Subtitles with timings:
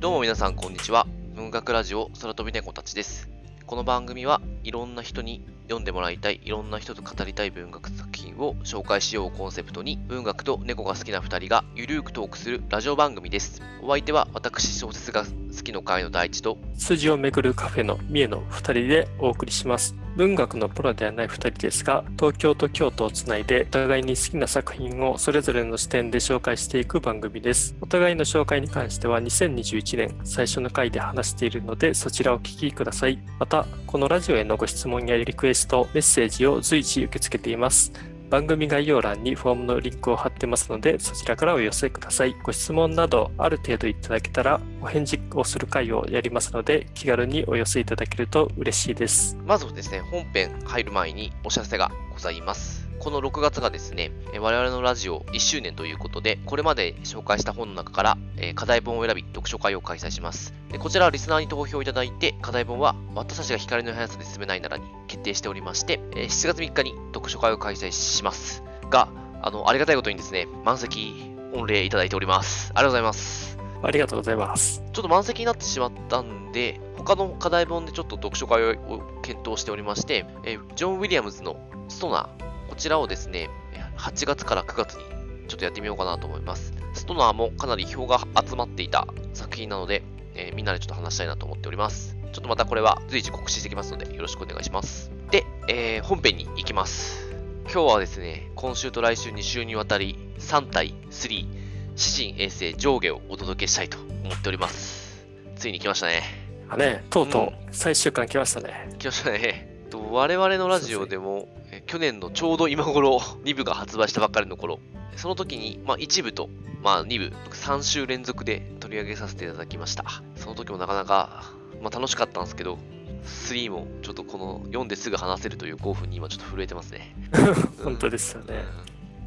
[0.00, 1.08] どうも皆さんこんにちは。
[1.34, 3.28] 文学ラジオ空飛び猫たちです。
[3.66, 13.62] この番組はいろんな人に読んでもらいたい、いろんな人と語りたい文学作品を紹介しようコンセプトに、文学と猫が好きな2人がゆるーくトークするラジオ番組です。
[13.82, 19.94] お相手は私小説が好きの会の第一と、筋をめぐるカフェの三重の2人でお送りします。
[20.18, 27.76] 文学のプロではない2人ですが、東京と京都をつないで、お互いに好きな作品をそれぞれの視点で紹介していく番組です。
[27.80, 33.20] お互いの紹介に関しては2021年最初の回で話しているので、そちらをお聞きください。
[33.38, 37.92] また、このラジオへのご質問やリクエスト、メッセージを随時受け付けています。
[38.28, 42.34] 番組概要欄にフォームのリンクを貼ってますので、そちらからお寄せください。
[42.42, 49.38] ご質問などある程度いただけたら、お返事をする会をやりますので、気軽にお寄せいただけると嬉しいです。
[49.46, 52.77] まずですね、本編入る前にお知らせがございます。
[53.00, 60.52] この6月がですね、え我々のラジオ1周年ということで、これまで紹介した本の中から、えー課題本を選び、読書会を開催します。
[60.70, 68.64] でこちらはリスナーに投票いただいて、課題本は私たちが光の速さで進めないならに決定しておりまして、えー7月3日に読書会を開催します。
[68.90, 69.08] が、
[69.42, 72.72] あの、ありがたいことにですね、満席御礼いただいております。
[72.74, 73.58] ありがとうございます。
[73.80, 74.82] ありがとうございます。
[74.92, 81.56] ちょっと満席になってしまったんで、他の課題本でちょっと読書会を検討しておりまして、えージョン・ウィリアムズの
[81.88, 83.48] ストナー、こちらをですね、
[83.96, 85.02] 8月から9月に
[85.48, 86.72] ちょっとやってみようかなと思います。
[86.94, 90.02] ストナーもかなり票が集まっていた作品なので、
[90.34, 92.16] えーみんなでちょっと話したいなと思っております。
[92.32, 95.10] ちょっとまたこれは随時告知していきますので、よろしくお願いします。
[95.30, 97.28] で、えー本編に行きます。
[97.70, 105.26] 今日はですね、今週と来週2週にわたり、3対3、指針衛星上下をお届けしたいと思っております。
[105.56, 106.22] ついに来ましたね。
[106.70, 108.94] あね、とうとうんう最終巻来ましたね。
[108.98, 109.84] 来ましたね。
[109.90, 111.57] と我々のラジオでも、え
[111.88, 114.78] 去年のちょうど今頃、2部が発売したばっかりの頃、
[115.16, 116.50] その時に、まあ、1部と、
[116.82, 120.04] まあ、2部、3週連続で取り上げさせていただきました。
[120.36, 122.78] その時もなかなか、まあ、楽しかったんですけど、
[123.24, 127.16] 3もちょっとこの読んですぐ話せるという興奮に今ちょっと震えてますね。
[127.82, 128.64] 本当ですよね。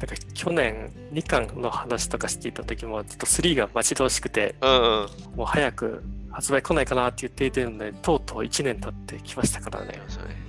[0.02, 5.36] なんか去年2巻の話とかしていた時も、ちょっと3が待ち遠しくて、うんうん。
[5.36, 6.02] もう早く
[6.32, 10.00] 発売来ないかなって言っていてるので、とうとう1年経ってきましたからね。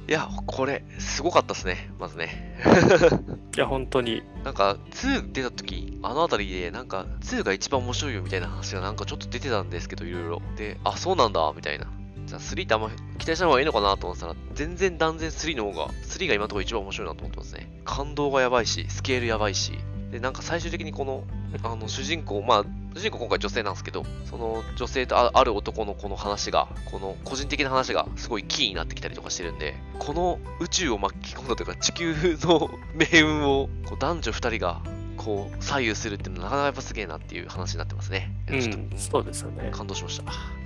[0.07, 2.59] いや、これ、すごかったですね、まずね。
[3.55, 4.23] いや、本当に。
[4.43, 10.41] なんか、2出た時、あの辺りで、なんか、2が一番面白いよみたいな話がなんかちょっと出てたんですけど、いろいろ。
[10.57, 11.87] で、あ、そうなんだ、みたいな。
[12.25, 17.69] じゃあ3ってあんま期待した方がいいのかなと思ってたら、全然断然3の方が、3が今のところ一番面白いなと思ってますね。
[17.85, 19.73] 感動がやばいし、スケールやばいし。
[20.11, 21.23] で、なんか最終的にこの、
[21.63, 34.81] あの、主人公、まあ、主人公今回女性なんですけど、その女性とあある男のこの話が、この個人的な話がすごいキーになってきたりとかしてるんで、この宇宙を巻き込んだというか、地球の命運をこう男女2人が
[35.17, 38.31] こう左右するっていうのはなかなかやっぱすげえなっていう話になってますね。
[38.49, 39.69] いうやちょっとん、そうですよね。
[39.71, 40.62] 感動しました。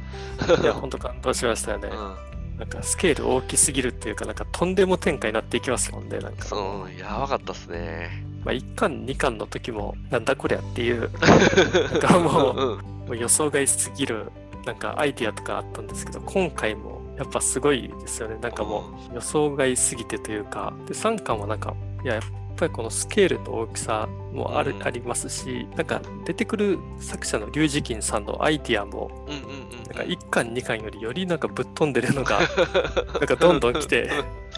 [0.62, 1.94] いや、 本当感動しましたよねう。
[1.94, 2.16] ん。
[2.60, 6.20] なんかスケール大きすぎるっていうか、なんかとんでも展開になっていきますもんね。
[6.20, 8.24] なんか、そう、やばかったっすね。
[8.44, 11.12] まあ、1巻、2巻の時も、なんだこりゃっていう、
[11.92, 14.32] なんかもう、うん、もう予想外すぎる
[14.68, 21.74] なんかアイディアとかあったんですけど今回もやっぱすごいですよねなんかもう予想外すぎてというかで3巻はなんか
[22.04, 22.20] いや
[22.58, 29.70] ぱりこのスケールの大きさもある、うんありますしなんか出てくる作者の龍二金さんのアイディアもうんうんうん。
[29.72, 32.40] なんか1巻2巻よりよりなんかぶっ飛んでるのが
[33.20, 34.10] なんかどんどん来て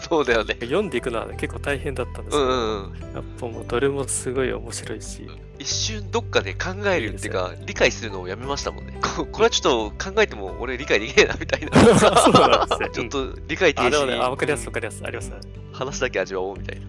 [0.02, 0.56] そうだよね。
[0.60, 3.14] 読んでいくのは、ね、結構大変だったんですけど、うんうんうん。
[3.14, 5.26] やっぱもうどれもすごい面白いし
[5.60, 8.98] 一瞬どっかで考えるっていうか、理解するのをやめましたもんね。
[9.16, 11.76] ここれはちょっと考えても俺理解できねえなみたいな。
[12.00, 15.36] そうなんですね ちょっと理解停あでもねあ止分かりやすい分かりやすいありますね
[15.72, 16.86] 話だけ味わおうみたいな。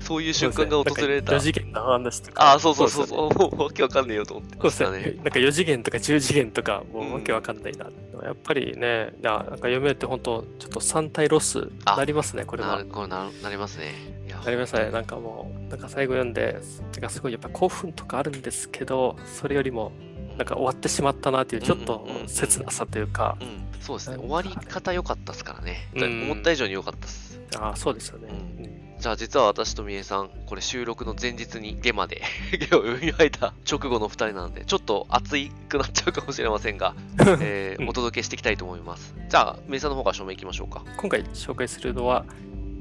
[0.00, 1.32] そういう瞬間が訪れた。
[1.32, 2.42] 4次元の話とか。
[2.52, 3.50] ああ、そうそうそうですよねそう。
[3.50, 4.98] もうわけわかんねえよと思ってそうましたね。。
[4.98, 7.86] ですねなんか4次元とか10次元とか、もうわけわかんないな。
[8.22, 12.82] やっぱりね、なんか読めるって本当、ちょっと3体ロスあなりますね、これは。
[12.84, 14.19] なりますね。
[14.40, 14.90] いやなりましたね。
[14.90, 16.60] なんかもう、なんか最後読んで、
[16.92, 19.92] なんかすごいやっぱ興奮とかあるんですけど、それよりも、
[20.36, 24.16] なんか終わってしまったなっていう、ちょっとうんうんうんうん切なさというか、うん、そうですね。
[24.16, 25.88] なんか終わり方良かったですからね。
[25.94, 27.40] うん思った以上に良かったです。
[27.58, 28.28] ああ、そうですよね。
[28.30, 32.20] うんうんじゃあ実は私とみえさん、これ収録の前日にゲマで
[32.52, 36.94] ゲを読み終えた直後の2人なので、ちょっと熱いくなっちゃうかもしれませんが、
[37.40, 39.14] えーうんお届けしていきたいと思います。
[39.30, 40.84] じゃあ、みえさんの方から署名いきましょうか。
[40.98, 42.26] 今回紹介するのは、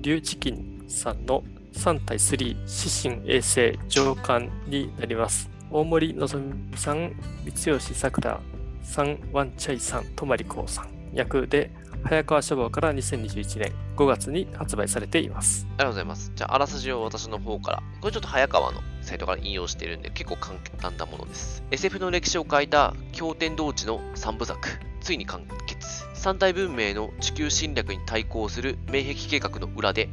[0.01, 1.41] 龍チキンさんの
[1.73, 5.49] 3対3指針衛星上巻になります。
[5.71, 7.13] 大森のぞみさん、
[7.45, 8.39] 三吉さくら
[8.81, 11.71] さん、ワンチャイさん、とまりこうさん役で、
[12.03, 15.67] 早川書房から2021年5月に発売されています。
[15.71, 16.31] ありがとうございます。
[16.35, 17.83] じゃあ、あらすじを私の方から。
[17.99, 21.63] これちょっと早川のサイトから引用しているんで、結構簡単なものです。
[21.71, 24.59] SF の歴史を変えた経典同地の3部作、
[25.01, 26.05] ついに完結。
[26.13, 30.09] 三体文明の地球侵略に対抗する面壁計画の裏で、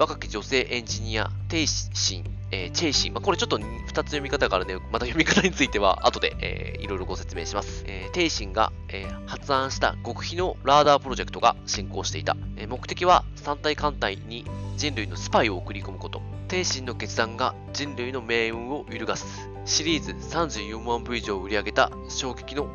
[0.00, 3.12] 若き女性エンジニア、テイシン、えー、チェイシン。
[3.12, 7.84] まあ、これちょっと2つ読み方があるので、また読み方については後で、えー、いろいろご説明します。
[7.86, 12.34] えー、テイシンが、えー、発案した極秘のラダープロジェクトが進行していた。
[12.56, 14.46] えー、目的は三体艦隊に
[14.78, 16.22] 人類のスパイを送り込むこと。
[16.48, 19.50] テイシンの決断が人類の命運を揺るがす。
[19.66, 22.70] シリーズ34万部以上売り上げた衝撃の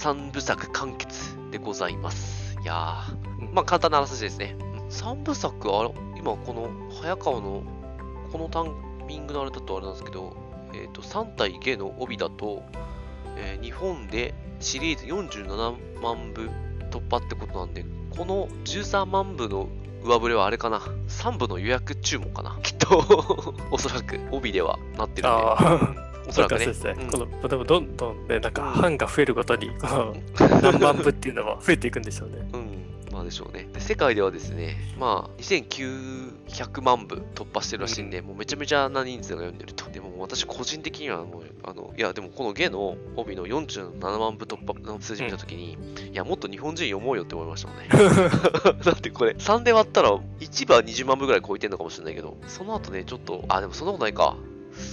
[0.00, 2.58] 3部作完結でございます。
[2.60, 4.56] いやー、まあ簡単なあらすじですね。
[4.90, 5.84] 3部作、あ
[6.18, 6.70] 今この
[7.00, 7.62] 早川の
[8.32, 10.36] このタイミングのあれだとあれなんですけど、
[10.74, 12.62] えっ、ー、と3体下の帯だと、
[13.36, 16.50] えー、日本でシリーズ47万部
[16.90, 19.68] 突破ってことなんで、この13万部の
[20.04, 22.58] 上振れはあれかな ?3 部の予約注文かな？
[22.62, 25.32] きっとおそらく帯ではなってるん
[25.94, 26.08] で。
[26.28, 26.66] おそらくね。
[26.66, 32.36] ですね、うん、このでもどんどんね、なんか版が増えるごとに、この何万部っていうのは増えていくんでしょうね。
[32.52, 32.67] うん。
[33.12, 33.68] まあでしょうね。
[33.72, 39.88] で世界ではですね、まあ、2900万部突破してるらしいんで、うん、もうめちゃめちゃな人数が読んでると。
[39.90, 47.88] でも私個人的にはもう、あの、いや、でもこのゲの帯の47万部突破の数字見たときに、うん、いや、もっと日本人読もうよって思いましたもんね。
[48.84, 54.36] だってこれ、3で割ったら、1部は20万部ぐらい超えてんのかもしれないけど、その後ね、ちょっと、あ、でもそんなことないか。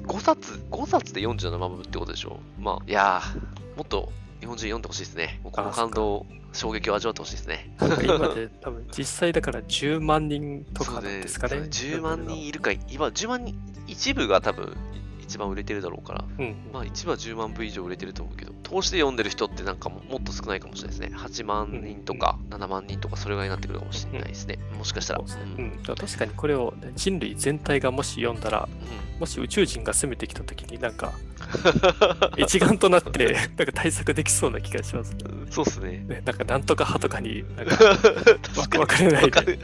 [0.07, 4.11] 5冊、5冊で47万部ってことでしょまあ、いやー、もっと
[4.45, 5.39] 日本人読んでほしいですね。
[5.43, 7.75] この感動、衝撃を味わってほしいですね。
[7.81, 11.61] 今で多分実際だから10万人とかですかね。
[11.61, 13.57] ね10万人いるか、今10万人、
[13.87, 14.77] 一部が多分
[15.35, 21.17] 一番売れてるだろうから、うん、まあ一部は10万部以上売れてると思うけど、投資で読んでる人ってなんかももっと少ないかもしれないですね。
[21.17, 24.59] 8万人とか7万人とかそれぐらいになってくるかもしれないですね。
[24.77, 25.19] もしかしたら。
[25.19, 31.11] うん、確かにこれを、ね、人類全体がもし読んだら、うん、もし宇宙人が攻めてきた時になんか
[32.37, 35.17] 一丸となって なんか対策できそうな気がします、
[35.49, 36.21] そうっすねね。
[36.23, 37.75] なんかなんとか派とかになんか
[38.71, 39.59] 分かれないで。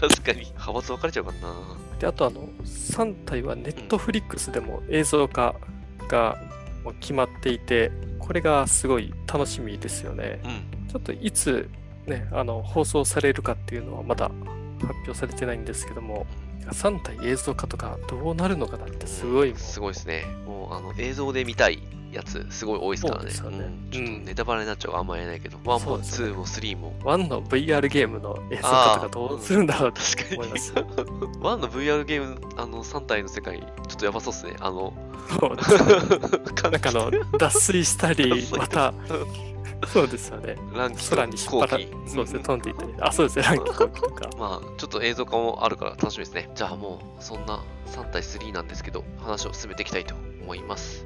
[0.00, 0.40] 確かに。
[0.40, 1.91] 派閥分かれちゃうかな。
[2.02, 5.54] で、あとあの、3体はネットフリックスでも映像化
[6.08, 6.36] が
[6.98, 10.40] 決まっていて、これがすごい楽しみですよね。
[10.44, 11.70] うん、ちょっといつ、
[12.06, 14.32] ね、あの放送されるかっていうのはまだ
[14.80, 16.26] 発表されてないんですけども、
[16.72, 20.24] 3体映像化とかどうなるのかなってすごい、うん、すごいですね。
[20.44, 23.58] もうあの映像で見たいやつ、すごい多いですからね。
[23.58, 26.92] ねうん、ちょっとネタバレになっちゃうあんま言えないけど、1も2も3も。
[27.00, 30.72] 1の VR ゲームの映像化とかどうするんだろうって思います。
[30.72, 30.82] 1
[31.56, 34.56] の VR ゲーム、あの3体の世界、ちょっとやばそうっすね。
[34.60, 34.92] あの、
[36.70, 38.92] なんかあの、脱水したり、また、
[39.88, 40.56] そうですよね。
[40.74, 42.94] ランキ空に引っ張らそうですね、飛んでいったり。
[43.00, 43.88] あ、そうですね、ランキとか。
[44.38, 46.50] まあ、ちょっと映像化もあるから楽しみですね。
[46.54, 51.04] じゃあもう、そんな3対3なんですけど、話を進めていきたいと思います。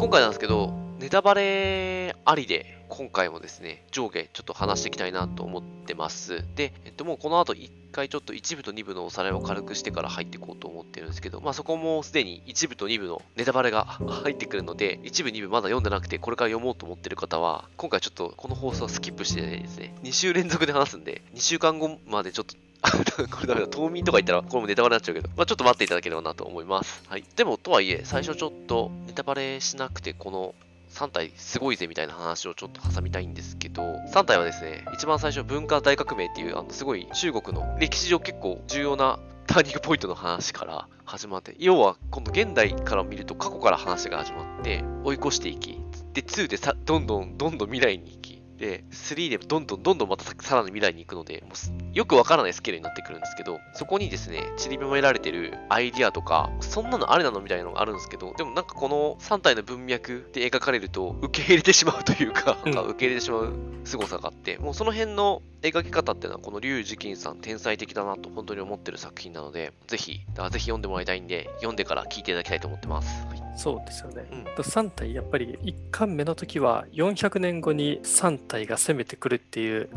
[0.00, 6.42] 今回なんですけど、ネタバレありで、今回もですね、上下ちょっと話していきたいなと思ってます。
[6.54, 13.84] で、えっと、もうこの後一回ちょっと1部と2部のおさらいを軽くしてから入っていこうと思ってるんですけど、まあそこもすでに1部と2部の ネタバレが
[14.24, 22.54] 入ってくるので、1部2部まだ読んでなくて、これから読もうと思ってる方は、今回ちょっとこの放送はスキップしてですね、2週連続で話すんで、2週間後までちょっと
[23.30, 23.66] これダメだ。
[23.68, 27.02] 冬眠とか言ったら、これもネタバレになっちゃうけど、まあちょっと待っていただければなと思います。
[27.08, 27.24] はい。
[27.36, 30.54] でも、とはいえ、最初ちょっとネタバレしなくて、この
[30.90, 33.82] 3体すごいぜみたいな話をちょっと挟みたいんですけど、
[34.12, 45.80] 3体はですね、一番最初文化大革命っていう、あの、すごい中国の歴史上結構重要なターニングポイントの話から 始まって、要は今度現代から見ると過去から話が始まって追い越していき、
[46.12, 73.26] で、2でさどんどんどんどん未来に行き、で、3でどんどんどんどんまたさらに未来に行くので、もうよくわからないスケールになってくるんですけど、そこにですね、散りばめられてるアイディアとか、そんなのあれなのみたいなのがあるんですけど、でもなんかこの3体の文脈で描かれると、受け入れてしまうというか、なんか受け入れてしまう凄さがあって、もうその辺の描き方っていうのは、このリュウ・ジキンさん天才的だなと本当に思ってる作品なので、ぜひ、だからぜひ読んでもらいたいんで、読んでから聞いていただきたいと思ってます。
[73.26, 74.24] はいそうですよね。
[74.32, 79.88] うん、3体やっぱり1巻目の時は400年後に3体が攻めてくるっていう,、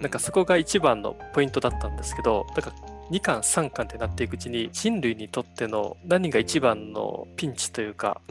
[0.00, 8.22] なんかそこが一番のポイントだったんですけどだから2巻3巻ってなっていくうちに人類にとっての何が一番のピンチというか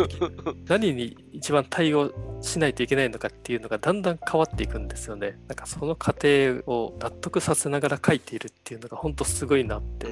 [0.66, 5.38] 何に一番対応しないといけないのかっていうのがだんだん変わっていくんですよね。
[5.46, 10.06] なんかその過程を納得させながら書いているっていうのが本当すごいなって。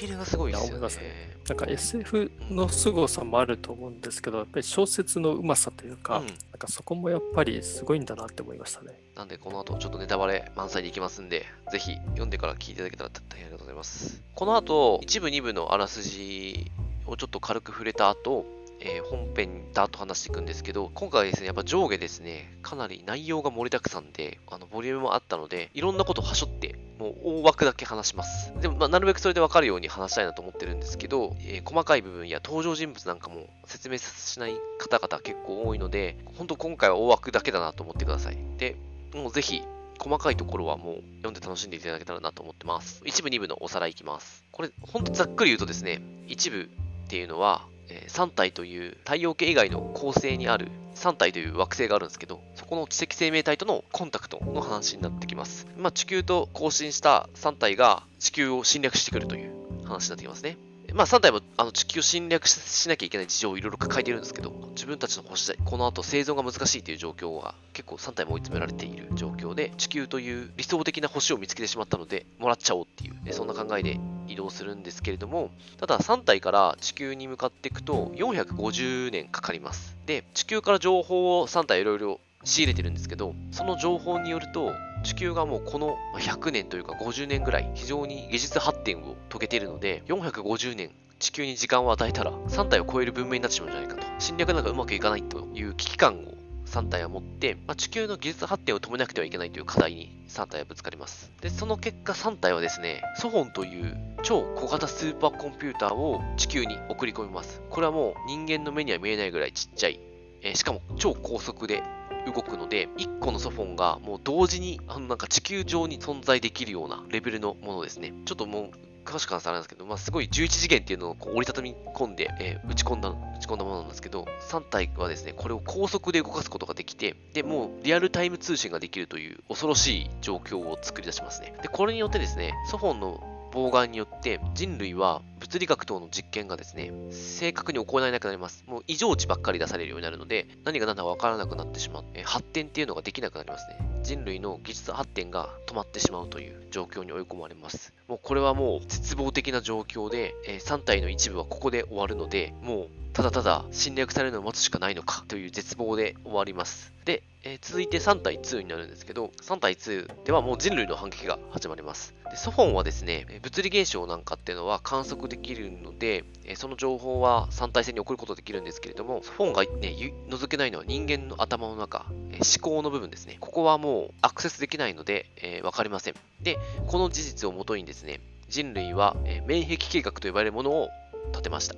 [0.00, 0.88] うんうんうんディテールがすごいですよね。
[0.88, 8.92] ねなんか SF の凄さもあると思うんですけど、やっぱり小説のうまさというか、うんなんかそこもやっぱりすごいんだなって思いましたね。
[9.16, 14.22] なんで、この後、ちょっとネタバレ満載でいきますんで、ぜひ読んでから聞いていただけたら大変ありがとうございます。
[14.34, 16.70] この後、一部、二部のあらすじ
[17.06, 18.46] をちょっと軽く触れた後、
[18.84, 28.52] えー本編だと話していくんですけど、今回はですね、やっぱ上下ですね、かなり内容が盛りだくさんで、あの、ボリュームもあったので、いろんなことをはしょって、もう大枠だけ話します。
[28.60, 38.38] でも、まあ、なるべくそれでわかるように話したいなと思ってるんですけど、えー細かい部分や登場人物なんかも説明しない方々結構多いので、本当今回は大枠だけだなと思ってください。
[38.58, 38.76] で、
[39.14, 39.62] もうぜひ、
[39.98, 43.02] 細かいところはもう読んで楽しんでいただけたらなと思ってます。
[43.04, 44.44] 一部、二部のおさらいいきます。
[44.50, 55.66] これ、ほんとざっくり言うとですね、一部っていうのは、え3体という太陽系以外の恒星にある3体という惑星があるんですけど、そこの知的生命体とのコンタクトの話になってきます。
[55.76, 59.52] まあ、地球と交信した3体が地球を侵略してくるという
[59.84, 60.56] 話になってきますね。
[60.94, 73.98] まあ、3体もあの地球を侵略しなきゃいけない事情をいろいろ抱えているんですけど、自分たちの星でこの後生存が難しいという状況が結構3体も追い詰められている状況で、地球という理想的な星を見つけてしまったので、もらっちゃおうっていう、そんな考えで
[74.32, 79.96] 移動するんですけれども、ただ3体から地球に向かっていくと450年かかります。
[80.06, 84.72] で、地球から情報を3体いろいろ仕入れてるんですけど、その情報によると、
[85.04, 94.02] 地球がもうこの100年というか50年ぐらい非常に技術発展を遂げているので、450年地球に時間を与えたら3体を超える文明になってしまうんじゃないかと。
[94.18, 96.34] 侵略なんかうまくいかないという危機感を
[96.72, 101.30] 3体は持って、まあ、地球の技術発展を止めなくてはいけないという課題に3体はぶつかります。
[101.42, 107.60] で、その結果3体はですね、ソフォンという超小型スーパーコンピューターを地球に送り込みます。
[107.68, 110.00] これはもう人間の目には見えないぐらいちっちゃい、
[110.40, 111.82] えーしかも超高速で
[112.24, 118.14] 動くので、1個のソフォンがもう同時にあのなんか地球上に存在できるようなレベルのものですね。
[118.24, 131.54] ちょっともう詳しく話さなんですけど、まあ、すごい11次元っていうのをこう折りたたみ込んで、えー打ち込んだ、打ち込んだものなんですけど、3体はですね、これを高速で動かすことができて、で、もうリアルタイム通信ができるという恐ろしい状況を作り出しますね。
[131.62, 138.64] で、これによってですね、ソフォンの妨害によって人類は物理学等の実験がですね、正確に行えなくなります。
[138.66, 142.04] もう異常値ばっかり出されるようになるので、何が何だか分からなくなってしまう。
[142.14, 143.76] え発展っていうのができなくなりますね。
[144.02, 147.92] 人類の技術発展が止まってしまうという状況に追い込まれます。
[148.08, 156.94] もうこれはもう絶望的な状況で、え3体の一部はここで終わるので、もうただただ侵略されるのを待つしかないのかという絶望で終わります。
[157.04, 162.14] で、えー続いて3対2になるんですけど、3対2ではもう人類の反撃が始まります。
[162.30, 173.38] でソフォンはですね、物理現象なんかっていうのは観測できるので、えその情報は3体戦に送ることできるんですけれども、ソフォンが、ね、ゆ除けないのは人間の頭の中、え思考の部分ですね。
[173.40, 176.14] ここはもうアクセスできないので、えーわかりません。
[176.40, 180.90] で、この事実をもとにですね、人類は、えー免疫計画と呼ばれるものを
[181.32, 181.74] 立てました。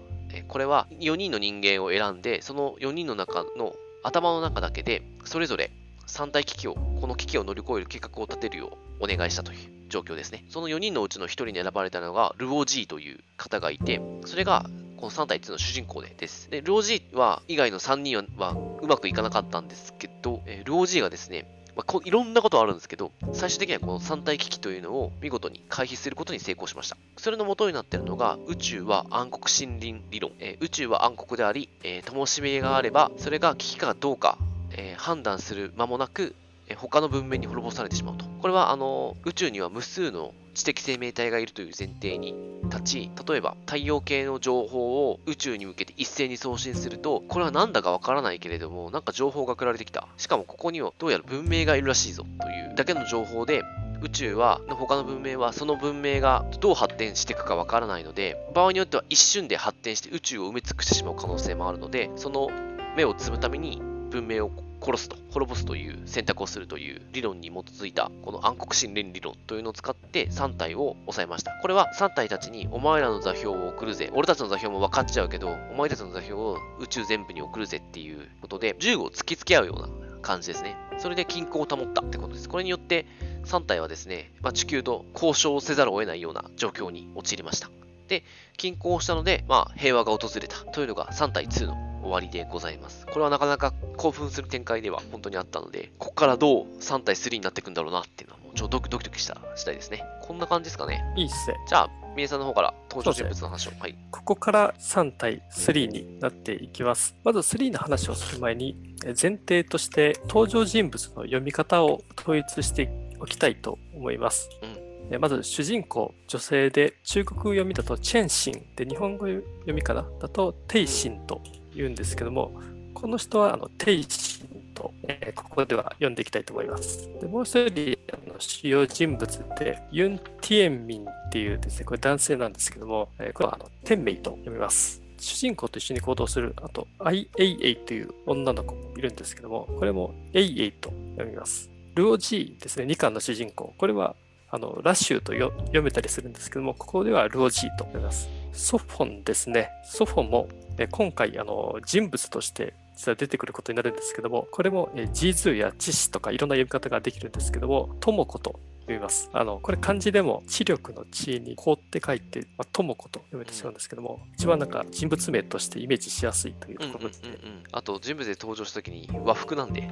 [0.49, 5.73] これは4人の人間を選んで、その4人の中の頭の中だけで、それぞれ
[6.07, 9.59] 3大危機を、この危機を乗り越える計画を立てるようお願いしたという
[9.89, 10.45] 状況ですね。
[10.51, 14.67] その4人のうちの1人に選ばれたのが、ルオジーという方がいて、それが
[14.99, 16.51] この3対1の主人公でです。
[16.51, 26.97] で、ルオージーは以外の3人はうまくいかなかったんですけど、えールオージーがですね、まあ、こいろんなことあるんですけど、最終的にはこの三体危機というのを見事に回避することに成功しました。
[27.17, 30.33] それの元になっているのが、宇宙は暗黒森林理論。
[30.39, 34.39] えー宇宙は暗黒であり、えー、灯火があれば、それが危機かどうか、
[34.71, 36.37] えー判断する間もなく、
[36.75, 38.25] 他の文明に滅ぼされてしまうと。
[38.41, 50.07] これは、あの、宇宙には無数の知的生命体がいるという前提に立ち、例えば太陽系の情報を宇宙に向けて一斉に送信すると、これは何だかわからないけれども、なんか情報が送られてきた。
[50.17, 53.63] しかもここにはどうやら文明がいるらしいぞというだけの情報で、
[54.03, 62.51] 宇宙は、他の文明は、その文明がどう発展していくかわからないので、場合によっては一瞬で発展して宇宙を埋め尽くしてしまう可能性もあるので、その
[62.97, 64.51] 目を摘むために文明を
[64.85, 71.53] 殺すと、滅ぼすという選択をするという理論に基づいた、この暗黒神連理論というのを使って3体を抑えました。
[71.63, 74.11] これは3体たちにお前らの座標を送るぜ。
[74.13, 79.89] 俺たちの座標も分かっちゃうけど、お前たちの座標を宇宙全部に送るぜっていうことで、銃を突きつけ合うような
[80.21, 80.77] 感じですね。
[80.99, 82.49] それで均衡を保ったってことです。
[82.49, 83.07] これによって
[83.45, 87.71] 3体はですね、まあ、地球と交渉せざるを得ないような状況に陥りました。
[88.09, 88.25] で、
[88.57, 93.07] 均衡をしたので、まあ、平和が訪れたというのが3対2の終わりでございます。
[93.07, 100.05] これはなかなか興奮する展開では本当にあったので、ここからどう3対3になっていくんだろうなっていうのは、もうちょっとドキドキドキした次第ですね。
[100.23, 101.03] こんな感じですかね。
[101.17, 101.57] いいっすね。
[101.67, 103.73] じゃあ、みえさんの方から登場人物の話を。
[103.81, 103.97] はい。
[104.11, 107.17] ここから3対3になっていきます。
[107.25, 114.49] まず3の話をする前に、え前提として登場人物の読み方を統一しておきたいと思います。
[114.63, 120.07] うんえまず主人公、女性で中国読みだとチェンシンで日本語読みかな？
[120.21, 121.43] だとテイシンと
[121.75, 122.53] 言うんですけども、
[122.93, 127.09] この人はあのテイシンと、えーここでは読んでいきたいと思います。
[127.21, 135.03] でもう一人あの主要人物でユン・ティエンミンっていうですね、これ男性なんですけども、えーこれはあのテンメイと読みます。
[135.19, 141.71] 主人公と一緒に行動する、あと、アイ・エイエイという女の子もいるんですけども、これもエイエイと読みます。
[141.95, 143.75] ルオジーですね、2巻の主人公。
[143.79, 144.17] これは
[144.51, 148.29] あのラシュウと読めたりするんですけども、ここではルオジーと読みます。
[148.53, 149.71] ソフォンですね。
[149.85, 159.31] ソフォンもえ今回あの人物として実は出てくることになるんですけども、これもえジーズーやチシとかいろんな呼び方ができるんですけども、智子と読みます。
[159.33, 167.63] あのこれ漢字でも知力の知にこうって書いて、まあ、ともこと読めてしまうんですけども、一番なんか人物名としてイメージしやすいといううんうんうんところで、うん。
[167.73, 169.91] あと、人物で登場した時に和服なんで。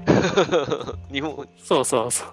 [1.13, 2.29] 日本、そうそうそう、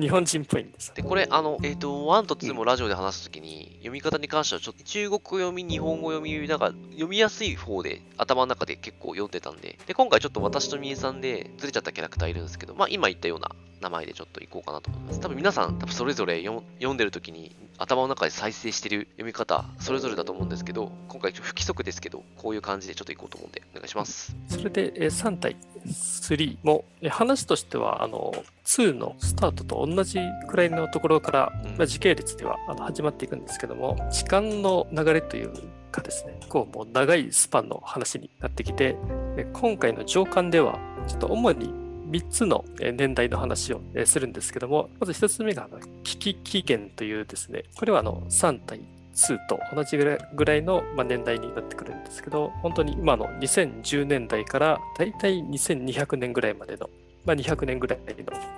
[0.00, 0.92] 日本人っぽいんです。
[0.94, 15.20] で、これ、あの、えっ、と、1と2もラジオで話すときに、読み方に関しては、ちょっと中国語読み、日本語読み、なんか、読みやすい方で、頭の中で結構読んでたんで、で、今回ちょっと私とみえさんでずれちゃったキャラクターいるんですけど、まあ、今言ったような名前でちょっと行こうかなと思います。
[15.20, 24.34] 多分皆さん、多分それぞれ読読んでるときに、頭の中で再生してる読み方、それぞれだと思うんですけど、今回不規則ですけど、こういう感じでちょっと行こうと思うんで、お願いします。
[24.48, 25.56] それでえー3対
[25.86, 28.32] 3もえー話としてはあの
[28.64, 30.18] 2のスタートと同じ
[30.48, 35.52] くらいのところから、うんまあ、時系列では始まっていくんですけども時間の流れという
[35.90, 38.96] かですねこうもう長いスパンの話になってきて
[39.36, 41.81] え今回の上巻ではちょっと主に
[42.12, 45.68] 3つの年代の話をするんですけどもまず1つ目が
[46.04, 48.80] 危機起源というですねこれはあの3対
[49.14, 56.88] 2と同じぐらいの、年代になってくるんですけど、本当に今の2010年代からだいたい2200年ぐらいまでの、
[57.24, 58.04] まあ、200年ぐらいの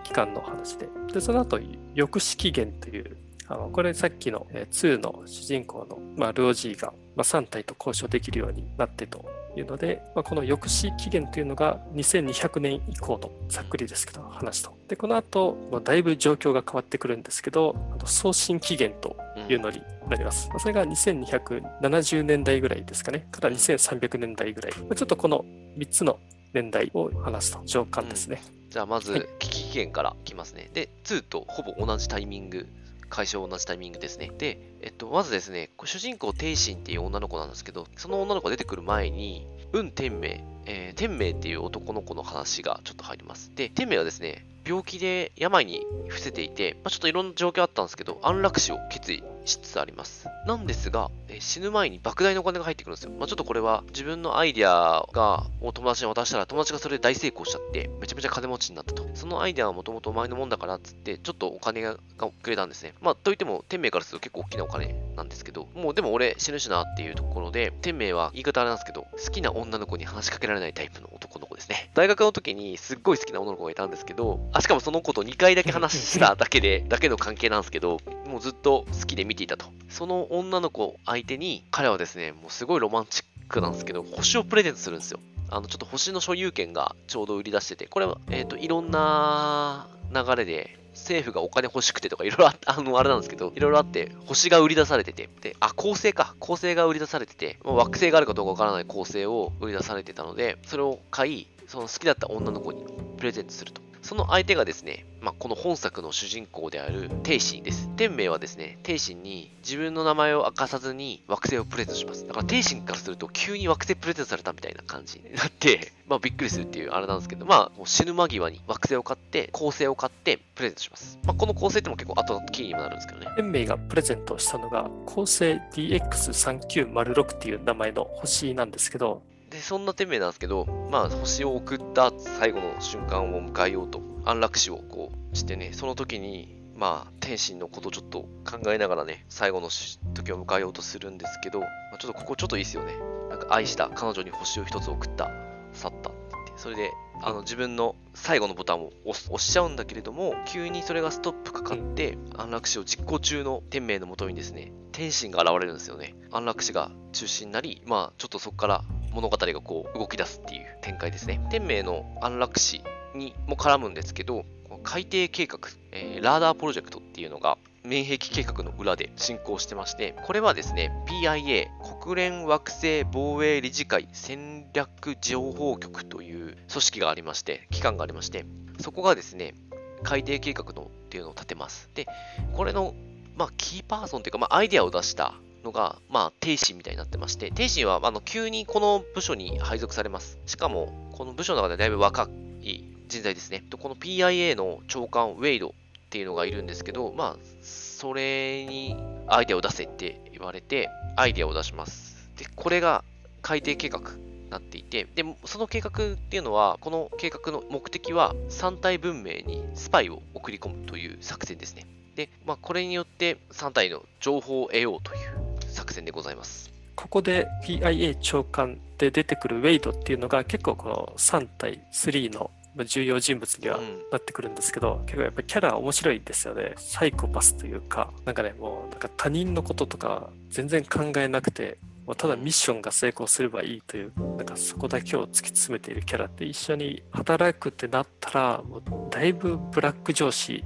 [0.05, 9.25] 期間の話で、でその後、抑止起源という、あのこれさっきの2の主人公の、まあ、ルオジーが、まあ、3体と交渉できるようになってと
[9.57, 14.77] いうので、まあ、この抑止起源というのが2200年以降のざっくりですけど話と。
[14.89, 20.49] で、この後、まあ、だいぶ状況が変わってくるんですけど、あの送信起源とうんいうのになります。
[20.49, 24.73] まあそれが2270年代ぐらいですかね、から2300年代ぐらい。
[24.79, 25.45] まあちょっとこの
[25.77, 26.19] 3つの
[26.53, 28.43] 年代を話すと、上巻ですね。
[28.71, 30.71] じゃあまず、はい危機期限からいきますね。
[30.73, 32.67] で、2とほぼ同じタイミング、
[33.15, 34.33] 解消同じタイミングですね。
[34.37, 43.53] で、えっと、まずですね、主人公、テイシンっていう女の子なんですけど、その女の子が出てくる前に、運天命、えー、天命っていう男の子の話がちょっと入ります。
[43.55, 50.27] で、天命はですね、病気で病に伏せていて、まあ、ちょっといろんな状況あったんですけど、安楽死を決意しつつあります。
[50.47, 53.11] なんですが、え死ぬ前に莫大なお金が入ってくるんですよ。
[53.11, 59.09] まあ、ちょっとこれは自分のアイデアがを友達に渡したら、友達がそれで大成功しちゃって、めちゃめちゃ金持ちになったと。
[59.15, 61.97] そのアイデアはもともとお前のもんだからっつって、ちょっとお金が
[62.43, 62.95] くれたんですね。
[63.01, 71.91] まあ、といっても、天明からすると結構大きなお金なんですけど、もうでも俺死ぬしなっていうところで、天明は言い方あれなんですけど、好きな女の子に話しかけられないタイプの男の子ですね。
[71.95, 79.67] 大学の時にすっごい好きな女の子がいたんですけど、あ、しかもその子と2回だけ話しただけで、だけの関係なんですけど、もうずっと好きで見ていたと。
[79.89, 85.21] その女の子相手に、彼はですね、もうすごいロマンチックなんですけど、星をプレゼントするんですよ。
[85.51, 96.35] あの、ちょっと星の所有権がちょうど売り出してて、これは、えっ、と、いろんな流れで、政府がお金欲しくてとかいろいろあ あの、あれなんですけど、いろいろあって、星が売り出されてて、で、あ、恒星か。
[96.39, 102.85] 恒星が売り出されてて、もう惑星があるかどうかわからない恒星を売り出されてたので、それを買い、その好きだった女の子に
[103.19, 103.84] プレゼントすると。
[104.05, 107.89] その相手がですね、まあ、この本作の主人公であるテイシンです。
[107.97, 112.27] 天明はですね、テイシンに自分の名前を明かさずに惑星をプレゼントします。
[112.27, 121.19] だからテイシンからすると急に惑星プレゼントされたみたいな感じになって、 まあびっくりするっていうあれなんですけど、まあもう死ぬ間際に惑星を買って、恒星を買ってプレゼントします。
[121.25, 123.29] まあこの恒星っても結構後々キーにもなるんですけどね。
[123.37, 129.23] 天明がプレゼントしたのが、恒星 DX3906 っていう名前の星なんですけど、
[129.55, 139.69] で、そんな天命なんですけど、まあ、星を送った最後の瞬間を迎えようと、安楽死をこうしてね、その時に、まあ、天心のことちょっと考えながらね、最後の
[140.13, 142.95] 時を迎えようとするんですけど、まあ、ちょっとここちょっといいっすよね。
[143.31, 145.31] なんか愛した彼女に星を一つ送った、
[145.73, 146.11] 去った、
[146.57, 156.15] それで、あの自分の最後のボタンを押しちゃうんだけれども、急にそれがストップかかって、安楽死を実行中の天命のもとにですね、天心が現れるんですよね。
[156.31, 161.41] 安楽死が中心になり、まあ、ちょっとそこから物語がこう動き出すっていう展開ですね。
[161.51, 162.83] 天明の安楽死
[163.15, 164.45] にも絡むんですけど、
[164.83, 165.59] 海底計画、
[165.93, 171.69] えーラーダープロジェクトっていうのが、免疫計画の裏で進行してまして、これはですね、PIA、
[172.01, 178.47] 国連惑星防衛理事会戦略情報局という組織がありまして、機関がありまして、
[178.81, 179.55] そこがですね、
[180.03, 181.91] 海底計画のっていうのを立てます。
[181.95, 182.07] で、
[182.55, 182.95] これの
[183.37, 190.39] まあ、キーパーソンというか、まあ、アイデアを出したのが、まあ、帝神みたいになってまして、帝神は、あの、急にこの部署に配属されます。
[190.47, 192.29] しかも、この部署の中でだいぶ若
[192.63, 193.65] い人材ですね。
[193.79, 195.75] この PIA の長官、ウェイド
[196.15, 198.97] っていうのがいるんですけど、まあ、それに
[199.27, 202.31] アイデアを出せって言われて、アイデアを出します。
[202.39, 203.03] で、これが
[203.43, 211.85] 海底計画になっていて、で、その計画っていうのは、この計画の目的は、三体文明にスパイを送り込むという作戦ですね。
[212.15, 215.19] で、まあ、これによって3体の情報を得ようという
[215.67, 216.73] 作戦でございます。
[216.95, 223.79] ここで PIA 長官で出てくるウェイドっていうのが結構この3対3の重要人物には
[224.11, 226.75] なってくるんですけど、うん、結構やっぱりキャラ面白いですよね。
[226.77, 240.65] サイコパスというか、なんかね、もうなんか他人のこととか全然考えなくて、もうただミッションが成功すればいいという、なんかそこだけを突き詰めているキャラって一緒に働くってなったら、もうだいぶブラック上司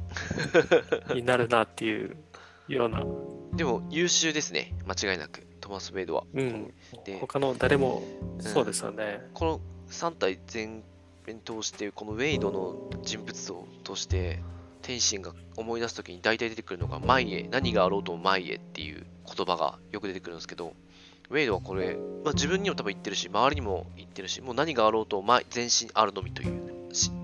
[1.14, 2.16] になるなっていう
[2.68, 3.04] ような。
[3.54, 6.24] でも優秀ですね、間違いなく、トマス・ベイドは。
[6.34, 6.74] うん。
[7.04, 8.02] で他の誰も
[8.40, 9.20] そうですよね。
[9.28, 10.82] うん、この3体全
[11.28, 14.40] 編通して、このウェイドの人物像として、
[14.80, 20.72] 天心が思い出す時に大体出てくるのが、前へ、何があろうとも前へっていう言葉がよく出てくるんですけど、
[21.28, 26.62] ウェイドはこれ、まあ、自分にも多分言ってるし、周りにも言ってるし、もう何があろうと前全身あるのみという、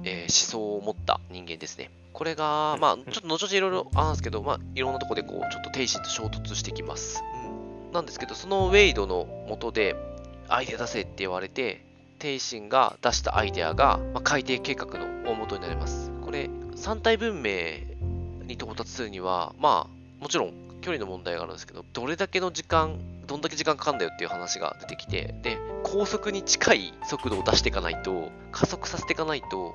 [0.04, 1.90] えー、思想を持った人間ですね。
[2.12, 7.24] これが、まあ、ちょっと後々いろいろあるんですけど、まあ、いろんなとこでこう、ちょっと天心と衝突してきます。
[7.86, 9.96] うん、なんですけど、そのウェイドの元で、
[10.48, 11.82] アイデア出せって言われて、
[12.24, 16.10] 天心が出したアイデアが、まあ、海底計画の大元になります。
[16.22, 17.50] これ、三体文明
[18.46, 29.74] に到達するには、まあ、もちろん距離の問題があるんですけど、どれだけの時間、どんだけ時間かかるんだよっていう話が出てきて、で、高速に近い速度を出していかないと、加速させていかないと、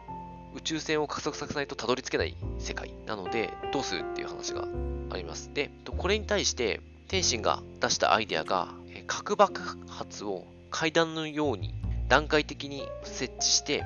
[0.55, 4.67] 宇宙船を加速させないとたどり着けない世界なので、どうするっていう話が
[5.12, 5.53] あります。
[5.53, 8.69] で、これに対して、天心が出したアイデアが、
[9.05, 11.78] 核爆発を階段のように
[12.10, 13.86] 段階的に設置して、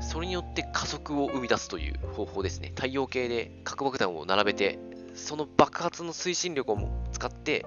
[0.00, 2.72] それによって加速を生み出すという方法ですね。
[2.74, 4.78] 太陽系で核爆弾を並べて
[5.18, 6.78] その爆発の推進力を
[7.12, 7.66] 使って、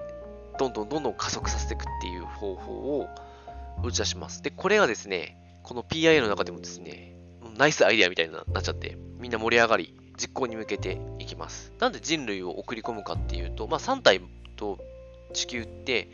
[0.58, 3.08] どんどんどんどん加速させていくっていう方法を
[3.84, 4.42] 打ち出します。
[4.42, 7.14] で、これがですね、この PIA の中でもですね、
[7.56, 11.72] ナイスアイデアみたいになっちゃって、みんな盛り上がり、実行に向けていきます。
[11.78, 14.20] なんで人類を送り込むかっていうと、まあ、3体
[14.56, 14.78] と
[15.32, 16.08] 地球って、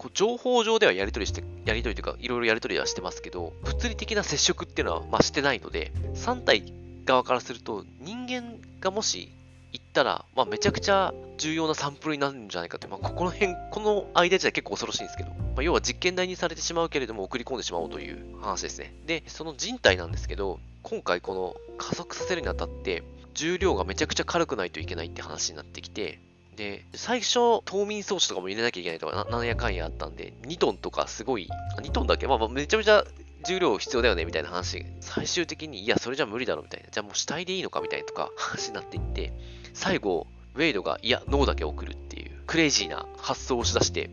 [0.00, 6.72] こう情報上ではやり取りして、やり取りというか、いろいろやり取りはしてますけど、物理的な接触っていうのは、まあ、してないので、3体
[7.04, 9.30] 側からすると、人間がもし
[9.74, 18.94] 行ったら、まあ、めちゃくちゃ重要なサンプルになるんじゃないかって、まあ、ここの辺、この間自体結構恐ろしいんですけど、まあ、要は実験台にされてしまうけれども送り込んでしまおうという話ですね。
[19.04, 23.02] で、その人体なんですけど、今回この加速させるにあたって、
[23.34, 26.20] 重量がめちゃくちゃ軽くないといけないって話になってきて、
[26.56, 32.26] で、最初、冬眠装置とかも入れなきゃいけないとか、なんやかんやあったんで、2トンとかすごい、2トンだけ？
[32.26, 33.04] まあ、めちゃめちゃ
[33.46, 39.32] 重量必要だよねみたいな話、最終的に、いや、それじゃ無理だろみたいな、じゃあもう死体でいいのかみたいなとか話になっていって、
[39.72, 44.10] 最後、ウェイドが、いや、脳だけ送るっていう、クレイジーな発想をしだして、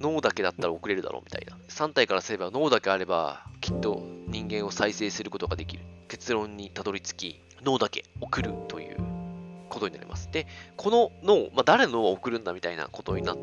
[0.00, 1.56] 脳だけだったら送れるだろうみたいな。
[1.68, 5.84] 3体からすれば、脳だけあれば、きっと人間を再生することができる。
[6.08, 8.96] 結論にたどり着き、脳だけ送るという
[9.76, 10.30] ことになります。
[10.32, 13.36] で、この脳、まあ、誰の脳を送るんだみたいなことになっ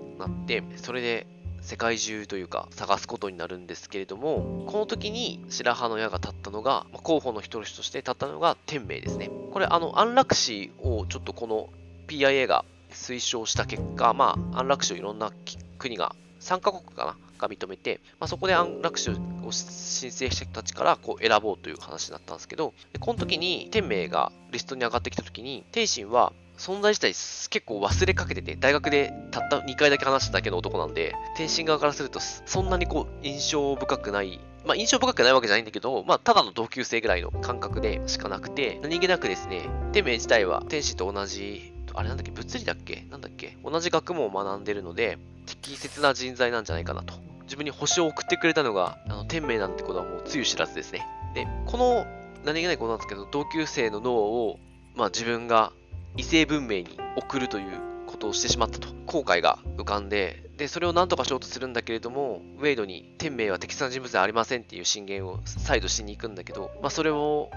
[0.47, 1.27] て、それで
[1.61, 9.29] 世界中というか探すことになるんですけれども、この時に白羽の矢が立ったのが、候補の一人として立ったのが天命ですね。
[9.51, 11.69] これ、あの、安楽死をちょっとこの
[12.07, 15.31] PIA が推奨した結果、まあ、安楽死をいろんな
[15.77, 19.15] 国が、3カ国かなが認めて、まあ、そこで安楽死を
[19.51, 47.32] 申請した人たちからこう選ぼうという話になったんですけど、この時に天命がリストに上がってきた時に、天心は存在自体結構忘れかけてて、大学でたった2回だけ話しただけの男なんで、天心側からするとそんなにこう印象深くない、まあ印象深くないわけじゃないんだけど、まあただの同級生ぐらいの感覚でしかなくて、何気なくですね、天命自体は天使と同じ、あれなんだっけ、物理だっけなんだっけ同じ学問を学んでるので、適切な人材なんじゃないかなと。
[47.53, 51.05] 自分に星を送ってくれたのが、あの天命なんてことはもうつゆ知らずですね。
[51.35, 52.07] で、この
[52.43, 54.59] 何気ないことなんですけど、同級生の脳を、
[54.95, 55.71] まあ自分が
[56.17, 67.49] 異星文明に送るということをしてしまったと後悔が浮かんででそれを何とかしようとするんだけれどもウェイドに天命は適切な人物ではありませんっていう進言を再度しに行くんだけど、まあ、それを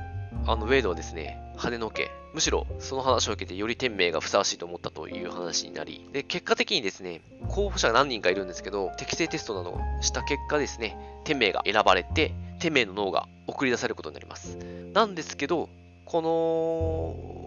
[0.46, 14.56] あのウェイドはですね跳ねのけむしろその話を受けてより天命がふさわしいと思ったという話になりで結果的にですね候補者が何人かいるんですけど適正テストなどをした結果ですね天命が選ばれて天命の脳が送り出されることになります。
[14.92, 15.68] なんですけど
[16.04, 17.45] この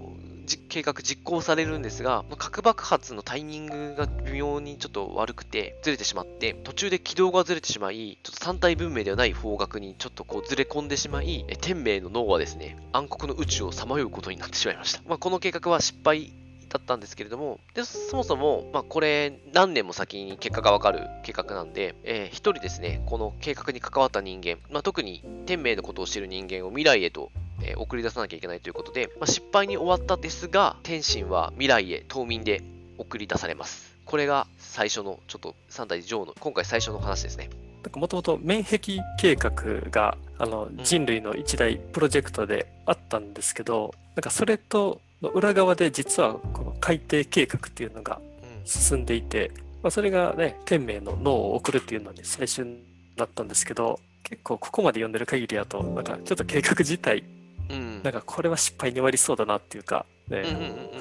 [0.58, 15.02] 計画実行されるんですが、核爆発のタイミングが微妙にちょっと悪くて、ずれてしまって、途中で軌道がずれてしまい、ちょっと三体文明ではない方角にちょっとこうずれ込んでしまい、天命の脳はですね、暗黒の宇宙をさまようことになってしまいました。
[15.08, 16.34] まあ、この計画は失敗
[16.70, 32.62] だったんですけれども、でそもそも、まあ、これ、何年も先に結果がわかる計画なんで、えー、一人ですね、この計画に関わった人間、まあ、特に天命のことをしている人間を未来へとえー、送り出さなきゃいけないということで、まあ、失敗に終わったですが、天心は未来へ冬眠で
[32.98, 33.96] 送り出されます。
[34.06, 37.50] これが最初の、ちょっと3代女王の、今回最初の話ですね。
[37.96, 38.80] もともと面壁
[39.18, 39.52] 計画
[39.90, 48.20] があの人類の一大プロジェクトであったんですけど、うん、なんかそれとの裏側で実はこの海底計画っていうのが
[48.66, 52.66] 進んでいて、うん、まあ、それがね天命の脳を送るっていうのに最初
[53.16, 57.24] だったんですけど結構ここまで読んでる限りだとなんかちょっと計画自体
[57.70, 60.44] うん、なんかこれは失敗に終わりそうだなっていうか、ね、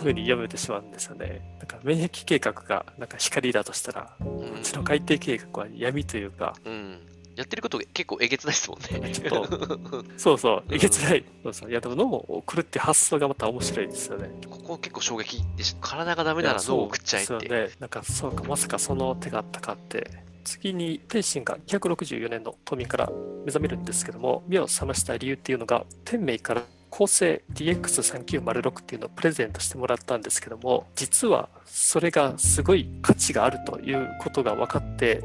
[0.00, 1.42] ふうに読めてしまうんですよね。
[1.58, 6.98] なんか免疫計画がなんか光だとしたら、うん、ちの海底計画は闇というか、うん、
[7.38, 9.10] やってること結構えげつないですもんね。
[9.14, 11.24] ちょっと、 そうそう、えげつない。
[11.44, 11.70] そうそう。
[11.70, 14.28] いや、でも脳を送るって発想がまた面白いですよね。
[14.50, 17.28] ここ結構衝撃でし体がダメなら脳を送っちゃえって。
[17.28, 17.70] そうね。
[17.78, 20.10] なんかそうか、まさかその手があったかって
[20.48, 23.10] 次に天心が264年の冬眠から
[23.44, 35.22] 目覚めるんですけども目を覚ました理由っていうのが天命から構成 DX3906 っていうのをプレゼントしてもらったんですけども実はそれがすごい価値があるということが分かって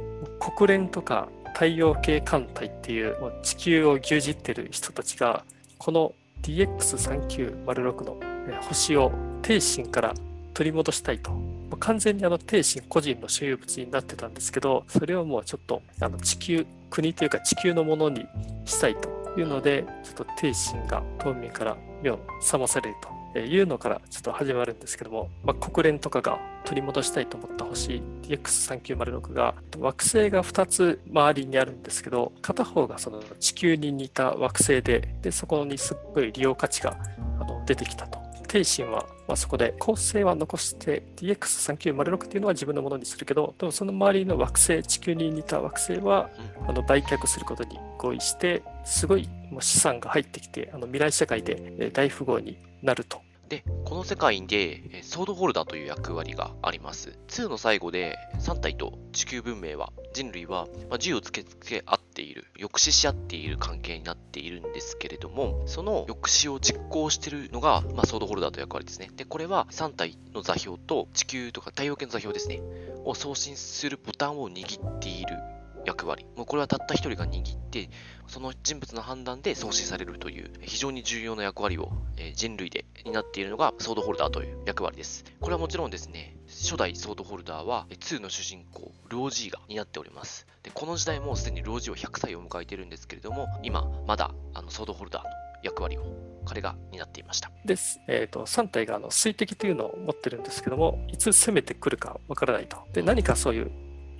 [0.57, 5.45] 国連とか太陽系艦隊っていう地球を牛耳ってる人たちが
[5.77, 8.17] この DX3906 の
[8.63, 10.13] 星を帝神から
[10.53, 11.31] 取り戻したいと
[11.77, 18.25] 完全にあの帝神個人の所有物になってたんですけどそれをもうちょっとあの地球国というか地球のものに
[18.65, 22.95] したいというのでちょっと帝神が冬眠から目を覚まされる
[23.33, 36.95] というのからちょっと始まるんですけども、まあ、国連とかが取り戻したいと思った星 DX3906 が惑星が2つ周りにあるんですけど片方がその地球に似た惑星ででそこにすっごい利用価値が
[37.39, 38.22] あの出てきたと。
[38.53, 46.29] 帝神は、まあ、そこで構成は残して DX3906 っていうのは自分のものにするけどでもその周りの惑星地球に似た惑星は、
[46.67, 49.27] あの売却することに合意してすごい
[49.59, 53.21] 資産が入ってきてあの未来社会で大富豪になると
[53.53, 57.19] で、この世界でソードホルダーという役割があります。
[57.27, 69.11] 2の最後で3体と地球文明は、人類は、ま銃をつけつけ合っている、抑止し合っている関係になっているんですけれども、その抑止を実行しているのが、まあ、ソードホルダーという役割ですね。
[69.15, 72.59] で、これは3体の座標と地球とか太陽系の座標ですね、
[73.05, 75.37] を送信するボタンを握っている
[75.85, 76.25] 役割。
[76.35, 77.89] もうこれはたった一人が握って、
[78.27, 85.23] その人物の判断で送信されるという非常に重要な役割を、え人類で担っているのがソードホルダーという役割です。
[85.39, 90.47] これはもちろんですね、初代ソードホルダーは2の主人公、ロージーが担っております。
[90.63, 95.29] でこの時代もすでにロージーは100歳を迎えているんですけれども、今まだあのソードホルダーの
[95.63, 96.03] 役割を
[96.45, 97.51] 彼が担っていました。
[97.65, 97.99] です。
[98.07, 102.77] えっ、ー、と、3体があの水滴というのを持ってるんですけども、いつ攻めてくるかわからないと。
[102.93, 103.71] で、何かそういう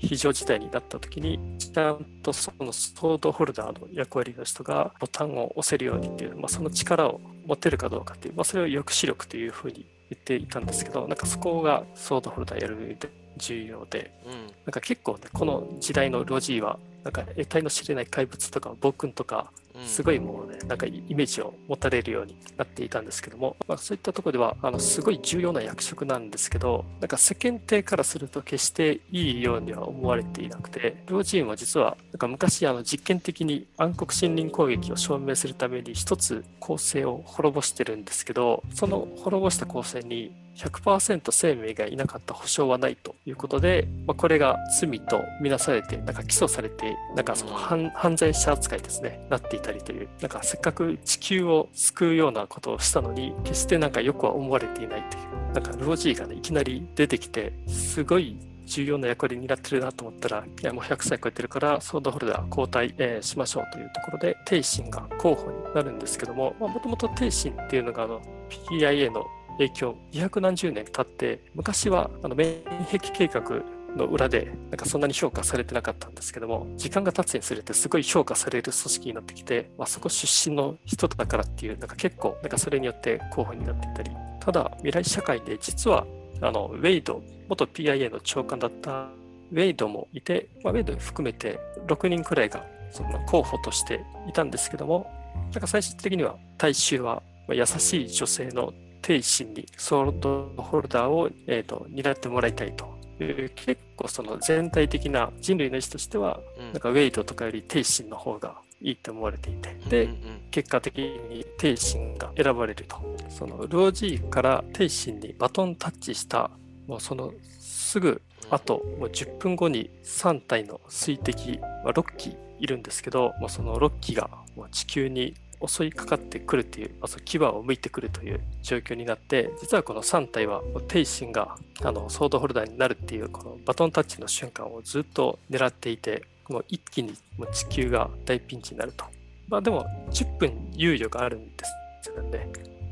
[0.04, 19.52] 非常事態になった時にちゃんとそのソードホルダーの役割の人がボタンを押せるようにっていう、まあ、その力を持てるかどうかっていう、まあ、それを抑止力というふうに言っていたんですけどなんかそこがソードホルダーやる上で重要で、うん、なんか結構ねこの時代のロジーはなんか得体の知れない怪物とか暴君とか
[19.86, 69.26] すごいもうね、なんかイメージを持たれるようになっていたんですけども、まあ、そういったとこでは、あの、すごい重要な役職なんですけど、なんか世間体からすると決していいようには思われていなくて、両チームは実は、なんか昔、あの、実験的に暗黒森林攻撃を証明するために一つ構成を滅ぼしてるんですけど、その滅ぼした構成に100%生命がいなかった保証はないということで、まあ、これが罪とみなされて、なんか起訴されて、なんかその犯罪者扱いですね、なっていたりという、なんかせっかく地球を救うようなことをしたのに、決してなんかよくは思われていないという、なんかロジーがね、いきなり出てきて、すごい重要な役割になってるなと思ったら、いやもう100歳超えてるから、ソードホルダー交代、えー、しましょうというところで、帝神が候補になるんですけども、もともと帝神っていうのがあの PIA の
[69.58, 73.63] 影響、200何十年経って、昔はあの免疫計画
[73.96, 84.12] の裏でなんかそんなに評価されてなかったんですけども時間が経つにつれてすごい評価される組織になってきて、まあ、そこ出身の人だからっていうなんか結構なんかそれによって候補になっていたり。
[84.39, 86.06] ただ未来社会で実は
[86.42, 89.08] あのウェイド元 PIA の長官だった
[89.52, 95.10] ウェイドもいて、まあ、ウェイド含めて6人くらいがその候補としていたんですけども
[95.54, 102.92] なんか最終的には大衆は優しい女性の天心にソードホルダーを、えーと、担ってもらいたいと。
[103.20, 109.76] いう結構その全体的な人類の意思としては、うん、なんかウェイドとかより天心の方がいいと思われていて。
[109.88, 110.18] で、うんうん、
[110.50, 112.98] 結果的に天心が選ばれると。
[113.30, 116.50] そのルオジーから天心にバトンタッチした
[116.88, 125.34] もうそのすぐあともう10分後に3体の水滴、まあ、6機いるんですけどもうその6機がもう地球に
[125.67, 139.06] 襲いかかってくるっていう、まあ、その牙を向いてくるという状況になって実はこの3体はテイがあのソードホルダーになるっていうこのバトンタッチの瞬間をずっと狙っていてもう一気にもう地球が大ピンチになると。
[139.47, 141.63] まあでも10分猶予があるんで
[142.02, 142.47] すよね。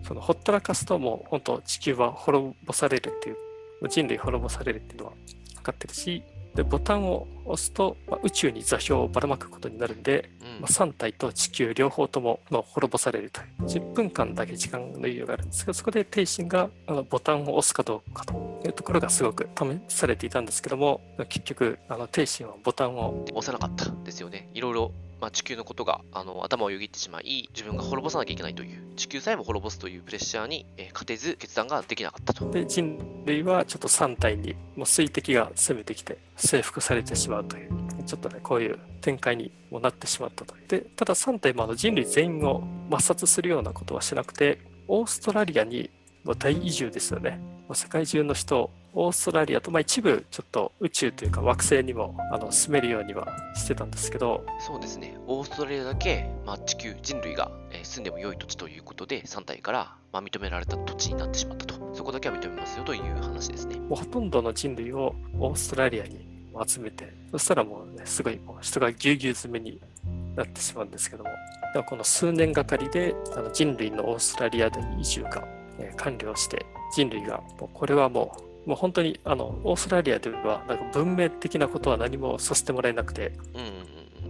[0.08, 5.14] そのほったらかすともう本当地球は滅ぼされるっていう人類滅ぼされるっていうのは
[5.56, 6.24] 分かってるし
[6.56, 24.50] でボタンを押すと、まあ、宇宙に座標をばらまくことになるんで、うん、まあ、3体と地球両方とも、まあ、滅ぼされるという10分間だけ時間の猶予があるんですけどそこで天心があのボタンを押すかどうかというところがすごく試されていたんですけども結局あの天心はボタンを押さなかったんですよね。
[24.54, 32.50] いろいろまあ、地球のことがあの頭をよぎってしまい、自分が滅ぼさなきゃいけないという、地球さえも滅ぼすというプレッシャーに、えー、勝てず決断ができなかったと。
[32.50, 37.70] で、人類はちょっと3体にもう水滴が攻めてきて征服されてしまうという、
[38.08, 40.56] ちょっとね、こういう展開にもなってしまったと。
[40.68, 45.92] で、ただ3体もあの人類全員を抹殺するようなことはしなくて、オーストラリアに
[46.26, 47.40] 大移住ですよね。
[47.74, 54.46] 世界中の人オーストラリアと、まあ、一部ちょっと宇宙というか惑星にもあの住めるようにはしてたんですけど。
[54.60, 55.18] そうですね。
[55.28, 61.82] オーストラリアだけ、まあ、地球人類が、えー、住んでも良い土地ということで3体から、まあ、認められた土地になってしまったと。
[61.94, 63.78] そこだけは認めますよという話ですね。
[63.80, 66.28] もうほとんどの人類をオーストラリアに
[66.68, 69.80] 集めてそしたらもうねすごいもう人がぎゅうぎゅう詰めに
[70.36, 71.30] なってしまうんですけども。
[71.74, 75.48] ではこの数年がかりであの人類のオーストラリアで移住が、
[75.82, 83.34] えー、完了して人類がもうこれはもうもう本当にあのオーストラリアではなんか文明的なことは何もさせてもらえなくて、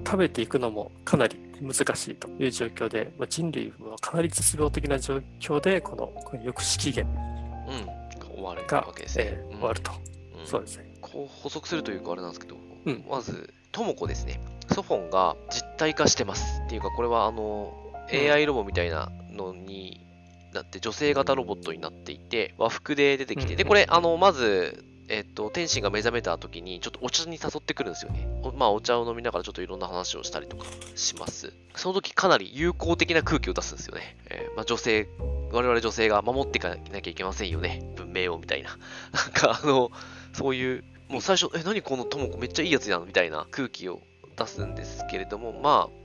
[0.05, 9.25] 食べていくのもかなり難しいという状況で、まあ、人類はかなり絶望的な状況でこのこの抑止期限が終わるわけですね。
[9.27, 9.91] えー、終わると、
[10.39, 10.93] うん、そうですね。
[11.01, 14.39] こう補足するというかあれなんですけど、うん、まず、ともこですね。
[14.71, 17.73] ソフォンが実体化してますっていうか、これはあの、
[18.11, 20.05] AI ロボみたいなのに
[20.53, 28.27] なって女性型ロボットになっていて、和服で出てきて、で、これ、あの、まず、えっと、天心が目覚めた時に、ちょっとお茶に誘ってくるんですよね。
[28.55, 31.53] まあ、お茶を飲みながらちょっといろんな話をしたりとかします。
[31.75, 34.15] その時かなり友好的な空気を出すんですよね。
[34.29, 35.09] えー、まあ、女性、
[35.51, 37.81] 我々女性が守っていかなきゃいけませんよね。
[37.97, 38.77] 文明をみたいな。
[39.11, 39.91] なんか、あの、
[40.33, 44.01] そういう、もう最初、え、何このともこめっちゃいいやつやんみたいな空気を
[44.37, 46.01] 出すんですけれども、まあ、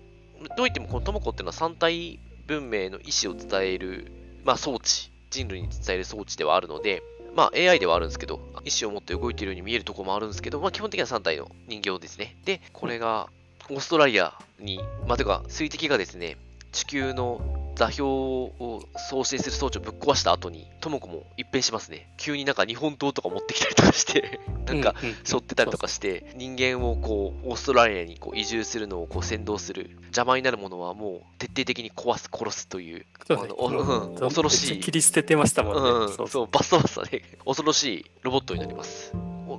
[0.56, 7.02] どう言ってもこのともこっていうのは三体文明の意思を伝えるまあ、装置、人類に伝える装置ではあるので、
[7.34, 12.36] まあ、AI ではあるんですけど、意思を持って動いているように見えるところもあるんですけど、まあ、基本的には3体の人形ですね。
[12.44, 13.28] で、これが、
[13.68, 16.36] オーストラリアに、まあ、てか、水滴がですね、
[16.70, 17.40] 地球の
[17.76, 22.08] 座標を送信する装置をぶっ壊した後に、とも子も一変しますね。
[22.16, 34.80] 急になんか日本刀とか持ってきたりとかして なんか背負ってたりとかして、人間をこう、オーストラリアにこう移住するのをこう先導する、邪魔になるものはもう徹底的に壊す、殺すという、あの、恐ろしい。
[34.80, 35.90] 切り捨ててましたもんね。
[35.90, 39.12] うん、そう、バストバストで、恐ろしいロボットになります。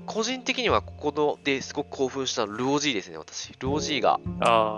[0.05, 3.53] 個人的にはここのですごく興奮したルオジーですね、私。
[3.59, 4.19] ルオジーが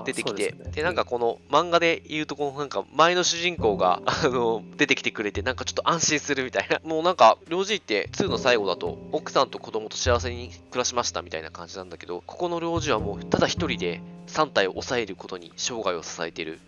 [0.05, 6.79] 出てきて、で、ね、なんかこの漫画で言うと、このなんか前の主人公が、あの、出てきてくれて、なんかちょっと安心するみたいな。
[6.83, 16.59] もうなんか、ルオジーって2の最後だと、奥さんと子供と幸せに暮らしましたみたいな感じなんだけど、ここの領事はもうただ一人で3体を抑えることに生涯を支えている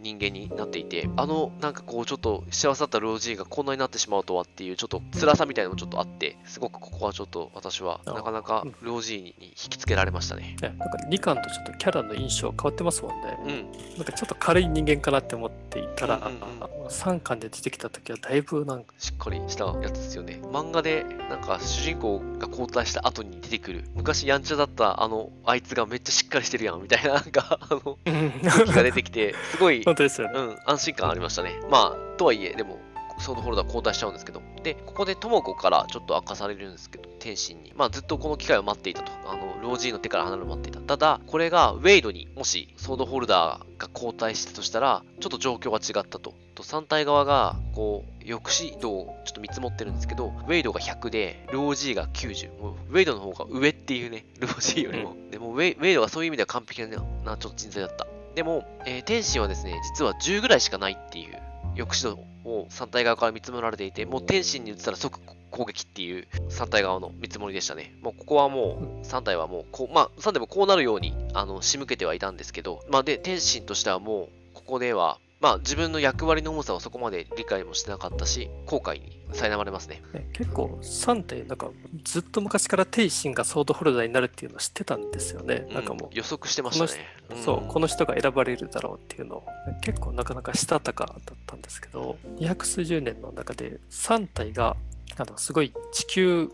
[0.00, 10.56] 人間になっていて、あの、なんかこうちょっと幸せだったルオジーがこんなになってしまうとはっていうちょっと辛さみたいなのもちょっとあって、すごくここはちょっと私はなかなかルオジーに引きつけられましたね。
[10.60, 13.38] なんか2巻とちょっとキャラの印象変わってますもんね。
[13.44, 13.46] う
[13.94, 13.96] ん。
[13.98, 20.40] なんかちょっと軽い人間かなって思っていたら、うんうんうん、3巻で出てきた時はだいぶなんかしっかりしたやつですよね。
[20.44, 27.98] 漫画でなんか主人公が交代した後に出てくる、昔やんちゃだったあのあいつがめっちゃしっかりしてるやんみたいな、なんかあの、
[28.42, 30.38] 空気が出てきて、すごい、 本当ですよね。
[30.38, 31.54] うん、安心感ありましたね。
[31.70, 32.78] まあ、とはいえ、でも、
[33.18, 39.12] ソードホルダー交代しちゃうんですけど、で、ここでとも子からちょっと明かされるんですけど、天心に、まあずっとこの機会を待っていたと。
[39.26, 40.80] あの、ロージーの手から離れる待っていた。
[40.80, 46.34] ただ、これがウェイドにもしソードホルダーが交代したとしたら、ちょっと状況が違ったと。
[46.54, 52.60] と3体側が、こう、抑止度をちょっと見積もってるんですけど、ウェイドが100で、ロージーが90。
[52.60, 55.12] もうウェイドの方が上っていうね、ロージーよりも。
[55.12, 56.88] うん、でもウェイ、ウェイドがそういう意味では完璧な、
[57.24, 58.06] なちょっと人材だった。
[58.34, 61.34] でも、えー、天心はですね、実は10ぐらいしかないっていう
[61.76, 65.18] 抑止度を3体側から見積もられていて、もう天心に移ったら即
[65.50, 67.94] 攻撃っていう3体側の見積もりでしたね。
[68.02, 80.00] もうここはもう3体はもうこう、まあ3体もこうなるようにあの仕向けてはいたんですけど、まあで、天心としてはもうここではまあ自分の役割の重さをそこまで理解もしてなかったし、後悔に苛まれますね。
[80.14, 81.68] ね結構3体、なんか
[82.02, 85.66] ずっと昔から天心がソードホルダーになるっていうのを知ってたんですよね。
[85.70, 87.06] なんかもう、予測してましたね。
[87.28, 89.46] うん、そう、この人が選ばれるだろうっていうのを、
[89.82, 94.78] 結構なかなかしたたかだったんですけど、2数十年の中で3体が
[95.18, 96.48] あのすごい地球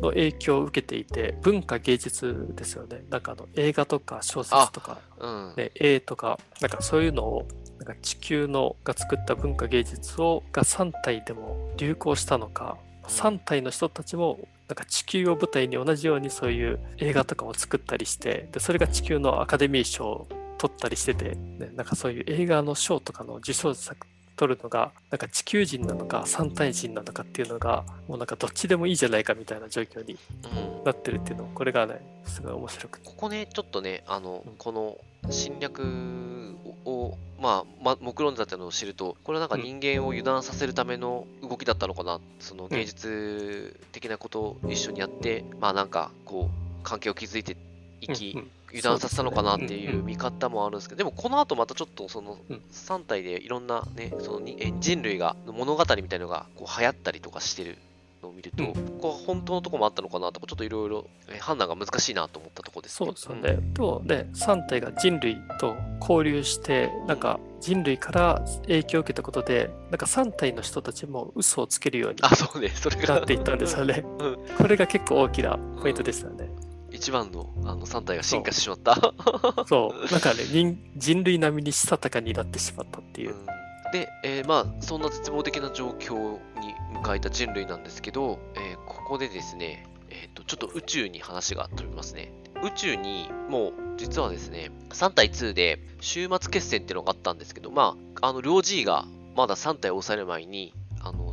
[0.00, 7.48] の影響を受けていて文化芸術ですよねなんかあの映画とか小説とか、うん、ね、絵とかなんかそういうのを
[7.78, 24.06] なんか地球のが作った文化芸術をが3体でも流行したのか3体の人たちもなんか地球を舞台に同じようにそういう映画とかを作ったりしてでそれが地球のアカデミー賞を取ったりしてて、ね、なんかそういう映画の賞とかの受賞作
[24.36, 30.18] 取るのがなんか地球人なのか三体人なのかっていうのがもうなんかどっちでもいいじゃないかみたいな状況に
[30.84, 33.06] なってるっていうの、これがねすごい面白くて。
[33.08, 34.98] ここねちょっとねあの、うん、この
[35.30, 47.56] 侵略を、まあ、ま、目論んだっていうのを知ると、これはなんか人間を油断させるための動きだったのかな、その芸術的なことを一緒にやって、まあなんかこう、関係を築いて
[48.00, 52.38] いき、油断させたのかなっていう見方もあるんですけど、でもこの後またちょっとその
[52.72, 54.46] 3体でいろんなね、その
[54.80, 57.78] 人類が物語みたいなのがこう流行ったりとかしてる
[58.22, 61.06] のを見ると、うん、ここは本当のとこもあったのかなとか、ちょっといろいろ
[61.40, 63.50] 判断が難しいなと思ったところです、ね、そうですよね。
[63.50, 74.04] うん、と、で、3体が人類と交流して、なんか人類から影響を受けたことで、なんか3体の人たちも嘘をつけるようになっていったんですよね。
[74.18, 76.50] うん、これが結構大きなポイントでしたね。
[76.96, 78.96] 一番のあの3体が進化してしまった。
[79.66, 83.34] そう、なんかね人、人類並みにしたたかになってしまったっていう。
[83.34, 83.56] うん
[83.92, 92.32] で、えー、まあ、そんな絶望的な状況に迎えた人類なんですけど、えー、ここでですね、えっ、ー、と、ちょっと宇宙に話が飛びますね。
[92.62, 100.74] 宇宙にもう、実はですね、3対2で終末決戦っていうのがあったんですけど、まあ、あの、両 G がまだ3体を抑える前に、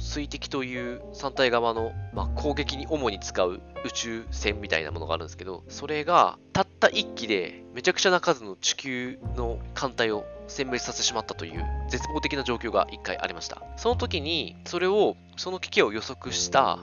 [0.04, 13.64] 水滴という3体側の、まあ、攻撃に主に使う宇宙船みたいなものがあるんですけど、それがたった1機でめちゃくちゃな数の地球の艦隊を殲滅させてしまったという絶望的な状況が1回ありました。
[13.78, 16.80] その時に、それを、その危機を予測した、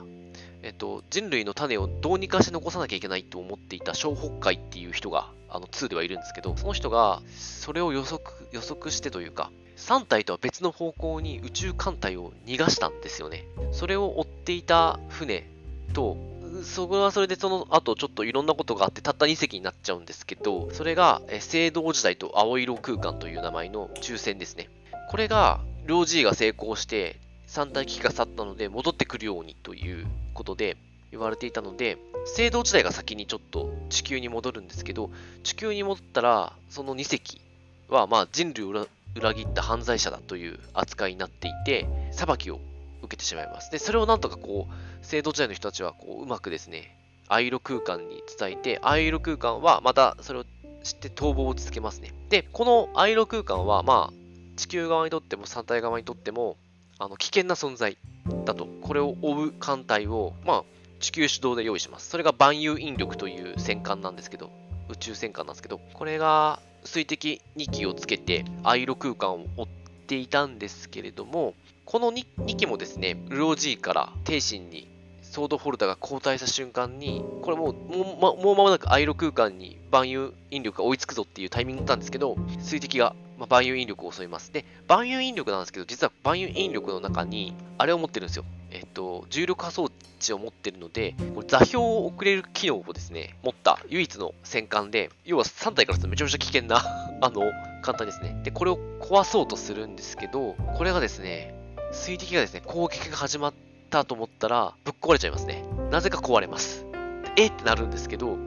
[0.63, 13.45] えっと、人類の種をどうにかして残さなきゃいけないと思っていた小北海っていう人が、あの2ではいるんですけど、その人が、それを予測、予測してというか、3体とは別の方向に宇宙艦隊を逃がしたんですよね。
[13.71, 15.47] それを追っていた船
[15.93, 16.17] と、
[16.63, 24.69] それはそれでその後ちょっといろんなことがあってたった2隻になっちゃうんですけど、それが青銅時代と青色空間という名前の抽選ですね。
[25.09, 30.77] これが、両 G が成功して3体機が去ったので戻ってくるようにということで
[31.09, 31.97] 言われていたので、
[32.37, 35.09] 青銅時代が先にちょっと地球に戻るんですけど、
[35.43, 37.41] 地球に戻ったらその2隻
[37.91, 42.59] はまあ人類を裏切った犯罪者だという扱いになっていて、裁きを
[43.01, 43.71] 受けてしまいます。
[43.71, 50.45] で、それをなんとかこう、制度時代の人たちはこううまくですね、藍色空間に伝えて、藍色空間はまたそれを
[50.83, 52.13] 知って逃亡を続けますね。
[52.29, 54.13] で、この藍色空間は、まあ、
[54.57, 56.57] 地球側にとっても山体側にとっても、
[56.99, 57.97] あの危険な存在
[58.45, 58.67] だと。
[58.81, 60.63] これを追う艦隊を、まあ、
[60.99, 62.09] 地球主導で用意します。
[62.09, 64.51] それが万有引力という戦艦なんですけど、
[64.91, 69.67] 宇宙戦艦なんですけど、これが水滴2機をつけて藍色空間を追っ
[70.07, 71.53] ていたんですけれども、
[71.85, 74.87] この 2, 2機もですね、ルオジーから帝神に
[75.31, 84.51] ソードホルダーが交代した瞬間に、これもう、もうまもう間もなく藍色空間に万有引力が追いつくぞっていうタイミングなんですけど、水滴が、ま、万有引力を襲います。
[84.51, 88.43] で、万有引力なんですけど、実は万有引力の中に、あれを持ってるんですよ。
[88.71, 89.83] えと、重力波装
[90.19, 96.77] 置を持ってるので、これ座標を送れる機能をですね、持った唯一の戦艦で、要は3体からするとめちゃめちゃ危険な
[97.21, 97.41] あの、
[97.81, 98.39] 簡単ですね。
[98.43, 101.55] で、これを壊そうとするんですけど、これがですね、
[101.91, 103.53] 水滴がですね、攻撃が始まっ
[103.89, 105.63] たと思ったら、ぶっ壊れちゃいますね。
[105.89, 106.85] なぜか壊れます。
[107.35, 108.37] えってなるんですけど、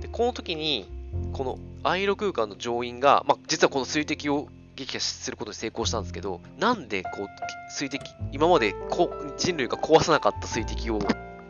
[0.00, 0.86] でこの時に、
[1.32, 7.28] このアイロ空間の乗員が、まあ、実はこの水滴を撃破することに成功したんですけど、なんでこう
[7.70, 10.98] 水滴、今までこ人類が壊さなかった水滴を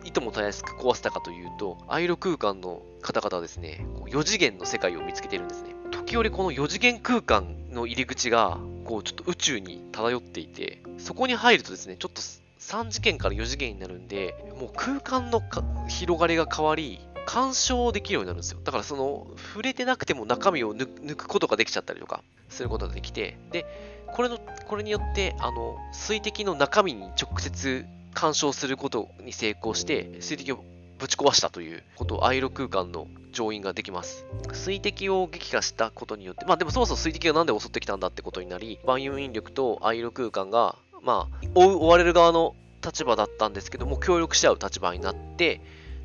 [0.04, 5.70] いともたやすく壊せたかというと、アイロ空間の方々はですね、4次元の世界を見つけてるんですね。
[5.90, 15.42] 時折この4次元空間の入り口が、こうちょっと宇宙に漂っていて、そこに入るとですね、ちょっと3次元から4次元になるんで、もう空間の
[15.88, 18.60] 広がりが変わり、干渉できるようになるんですよ。
[18.62, 23.66] だからその、触れてなくても中身を抜くことができちゃったりとか、することができて、で、
[24.12, 30.64] これの、これによって、あの、水滴の中身に直接干渉することに成功して、水滴を
[30.98, 34.24] ぶち壊したということを、アイロ空間の乗員ができます。
[34.52, 45.60] 水滴を撃破したことによって、まあでもそもそも水滴がなんで襲ってきたんだってことになり、万有引力とアイロ空間が、まあ、追追われる側の立場だったんですけども、協力し合う立場になって、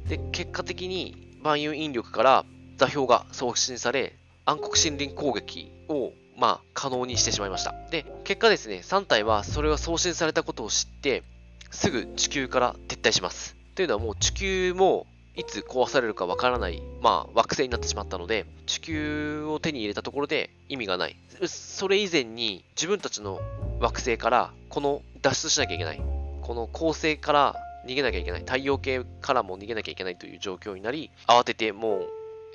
[0.10, 2.46] で、結果的に万有引力から
[2.78, 7.76] 座標が送信され、暗黒森林攻撃を、まあ、可能にしてしまいました。
[7.92, 11.24] で、結果ですね、3体はそれが送信されたことを知って、
[11.70, 13.56] すぐ地球から撤退します。
[13.76, 15.06] というのはもう地球も
[15.36, 21.16] いつ壊されるかわからない、まあ、惑星になってしまったので、地球を手に入れたところで意味がない。
[21.46, 23.40] それ以前に自分たちの
[23.80, 26.02] 惑星からこの脱出しなきゃいけない。
[26.42, 27.56] この恒星から
[27.90, 28.42] 逃げなきゃいけない。
[28.42, 32.10] 太陽系からも逃げなきゃいけないという状況になり、慌ててもう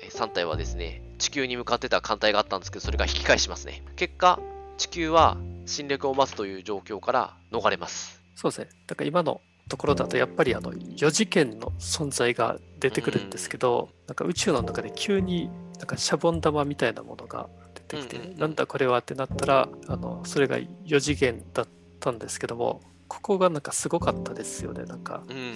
[0.09, 3.83] 3体はですね、地球に向かってた艦隊があったんですけど、それが引き返しますね。
[3.95, 4.39] 結果、
[4.77, 8.21] 地球は侵略を待つという状況から逃れます。
[8.35, 8.69] そうですね。
[8.87, 21.67] だから今のところだとやっぱりあの4次元の存在が出てくるんですけど、うん、なんか宇宙の中で急になんかシャボン玉みたいなものが出てきて、うんうん、なんだこれはってなったらあのそれが4次元だっ
[21.99, 25.53] たんですけどもここがなんかすごかったですよねなんか、うん、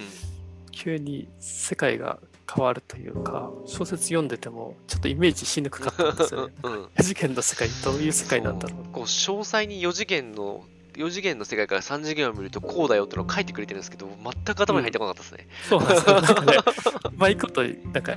[0.70, 2.18] 急に世界が
[2.52, 15.48] 変わるというか小説読んでてもちょっとイメージしにくかったんですよね、 うん、4次元の世界どういう世界なんだろうこう詳細に4次元の4次元の世界から3次元を見るとこうだよってのを書いてくれてるんですけど、全く頭に入ってこなかったですね。
[15.72, 16.20] うん、そうなんですよ。
[16.20, 16.58] なんかね、
[17.04, 18.16] うまいこと、なんか、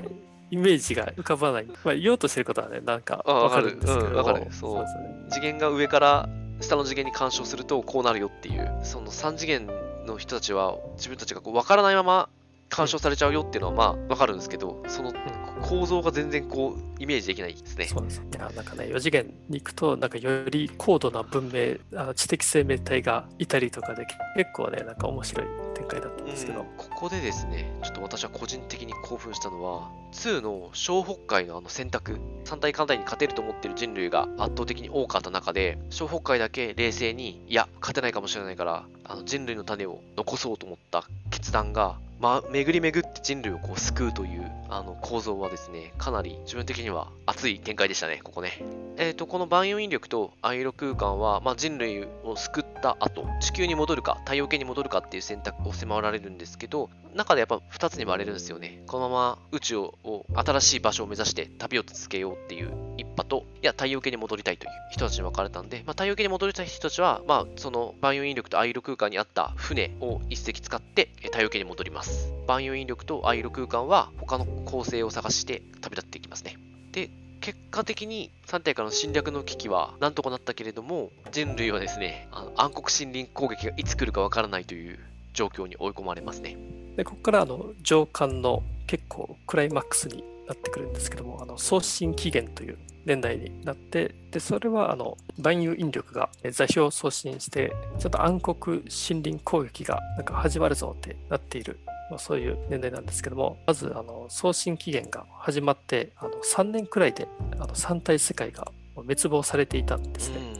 [0.51, 1.65] イメージが浮かばない。
[1.65, 4.15] まあ、言おうとしてることはね、なんかわかるんですけど。
[4.15, 4.47] わ、うん、かる。
[4.51, 4.86] そう。
[5.29, 6.29] 次元が上から
[6.64, 9.68] 下の次元に干渉するとこうなるよっていう、その3次元
[10.05, 12.30] の人たちは自分たちがこう分からないまま
[12.70, 15.14] 干渉されちゃうよっていうのはまあ分かるんですけど、その
[15.61, 17.86] 構造が全然こうイメージできないですね。
[17.86, 24.05] そうですいやなんかね4次元に行くとなんかより高度な文明あの知的生命体がいたりとかで
[24.36, 25.47] 結構ねなんか面白い
[25.84, 32.19] 展開だったんですけど、うん、ここでですねちょっと私は個人的に興奮したのは2の小北海のあの選択。
[32.45, 48.64] 3体艦隊に勝てると思ってる人類が圧倒的に多かった中で小北海だけ冷静にいや勝てないかもしれないからあの人類の種を残そうと思った決断がま、巡り巡って人類をこう救うというあの構造はですね、かなり自分的には熱い展開でしたね、ここね。
[48.95, 58.84] えっ、ー、と、この万有引力とアイロ空間は、まあ、人類を救った後、地球に戻るか、太陽系に戻るかっていう選択を迫られるんですけど、中でやっぱ2つに割れるんですよね。
[58.88, 72.32] このまま宇宙を新しい場所を目指して旅を続けようっていう一派と、いや、太陽系に戻りたいという人たちに分かれたんで、まあ、太陽系に戻りたい人たちは、まあ、その万有引力とアイロ空間にあった船を一隻使って太陽系に戻ります。
[72.48, 76.58] 万有引力とアイロ空間は他の構成を探して旅立っていきますね。
[76.91, 77.10] で、
[77.41, 85.00] 結果的に3体からの侵略の危機はなんとかなったけれども、人類はですね、あの暗黒森林攻撃がいつ来るかわからないという
[85.34, 86.56] 状況に追い込まれますね。
[86.96, 101.80] でここからあの上巻の結構クライマックスになってくるんですけども、あの送信期限という年代になって、でそれはあの万有引力が座標を送信して、ちょっと暗黒森林攻撃がなんか始まるぞってなっている
[102.10, 110.54] まあ、そういう年代なんですけどもまずあの送信期限が始まってあの3年くらいであの3体世界が滅亡されていたんですね。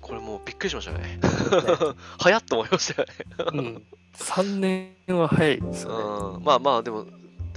[0.00, 0.98] これもうびっくりしましたね。
[0.98, 1.20] ね
[2.18, 3.14] 早っと思いましたよね
[3.52, 3.82] うん。
[4.14, 6.44] 3年は早いですよね。
[6.44, 7.06] まあまあでも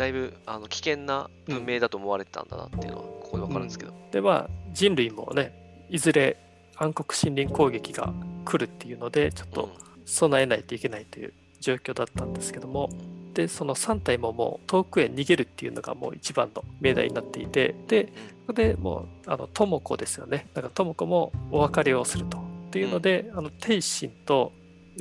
[0.02, 3.92] だいぶあの危険な文明だと思われてたんだなっていうのはここで分かるんですけど。
[3.92, 6.38] うん、でまあ人類もねいずれ
[6.76, 8.12] 暗黒森林攻撃が
[8.44, 9.70] 来るっていうのでちょっと
[10.06, 12.90] 備えないといけないという状況だったんですけども、
[13.36, 17.76] でその3体ももう遠くへ逃げるっていうのがもう一番の命題になっていて。
[17.88, 20.48] でここでもうあの智子ですよね。
[20.56, 22.42] だから智子もお別れをするとっ
[22.72, 24.52] ていうので、あの帝心と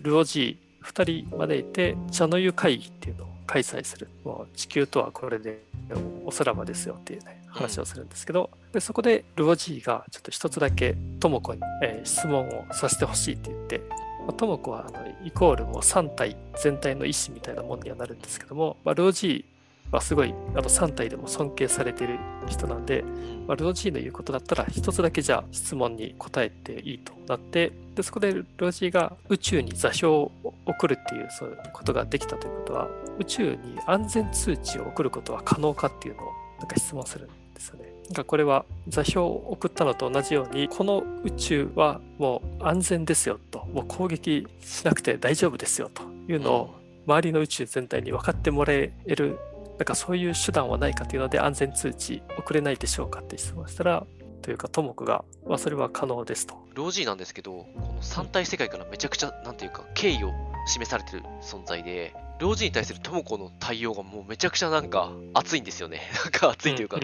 [0.02, 4.08] ルオジー2人招いて茶の湯会議っていうのを開催する。
[4.24, 5.64] もう地球とはこれで
[6.24, 13.80] おさらばですよっていうね話をするんですけど、でそこでルオジーがちょっと一つだけ智子に、えー、質問をさせてほしいって言って
[14.32, 23.02] とも子はあのイコールもう3体全体の意思みたいなもんにはなるんですけども、まあ、ルオジーはすごいあの3体でも尊敬されている人なんで、
[23.48, 30.32] まあ、ルオジーの言うことだったら一つだけじゃあ質問に答えていいとなってでそこでルオジーが宇宙に座標を
[30.66, 32.88] 送るっていうそういうことができたということは
[33.20, 37.92] 宇宙に安全通知を送ることは可能かっていうのをなんか質問するんですよね。
[38.12, 46.74] がこれは座標を送ったのと同じようにこの宇宙はもう安全ですよともう攻撃しなくて大丈夫ですよというのを
[47.06, 49.38] 周りの宇宙全体に分かってもらえる
[49.78, 54.04] なんかそういう手段はないかというので安全通知送れないでしょうかって質問したら
[54.40, 56.54] というか、ともくが、まあ、それは可能ですと。
[56.74, 60.32] 老人なんですけど、この三体世界からめちゃくちゃ、なんていうか、敬意を
[60.66, 66.00] 示されてる存在で、老人に対するとも子の対応がもうめちゃくちゃなんか熱いんですよね。
[66.24, 66.98] なんか熱いというか、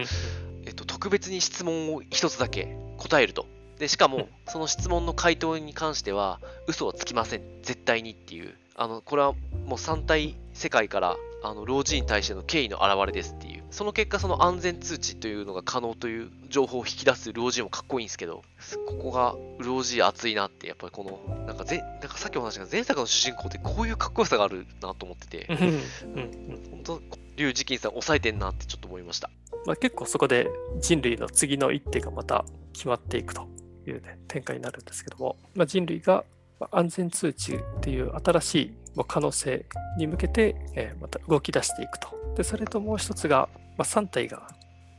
[0.64, 3.46] えっと、特別に質問を一つだけ答えると。
[3.78, 7.42] で、しかもうん、その質問の回答に関しては、嘘はつきません。
[7.62, 8.56] 絶対にっていう。
[8.74, 9.34] あの、これは
[9.66, 13.55] もう三体世界から、あの、老人に対しての敬意の表れですっていう。
[13.76, 18.42] その結果、その安全通知というのが可能という情報を引き出す老人もかっこいいんですけど、
[18.86, 27.02] ここが老人熱いなって、やっぱりこの、なんかぜ、なんかさっきお話した前作の主人公ってこういうかっこよさがあるなと思ってて本当、
[27.36, 29.28] リュウ・ジキンさん抑えてんなってちょっと思いました。
[29.66, 30.48] まあ、結構そこで
[30.80, 33.46] 人類の次の一手がまた決まっていくと
[33.86, 36.24] いう、ね、展開になるんですけども、まあ、人類が
[36.60, 39.66] まあ安全通知っていう新しいまあ可能性
[39.98, 42.16] に向けて、えーまた動き出していくと。
[42.36, 44.48] でそれともう一つが、まあ、3体が、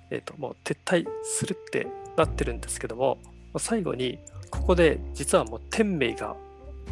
[0.09, 4.19] えー、ともう撤退するってなってるんですけども、まあ最後に
[4.49, 6.35] ここで実はもう天命が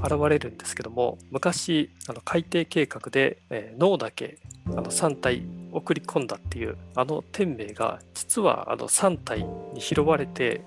[0.04, 10.62] 現れるんですけども昔あの海底計画で、えー脳だけあの3体送り込んだっていうあの天命が実はあの3体に拾われて。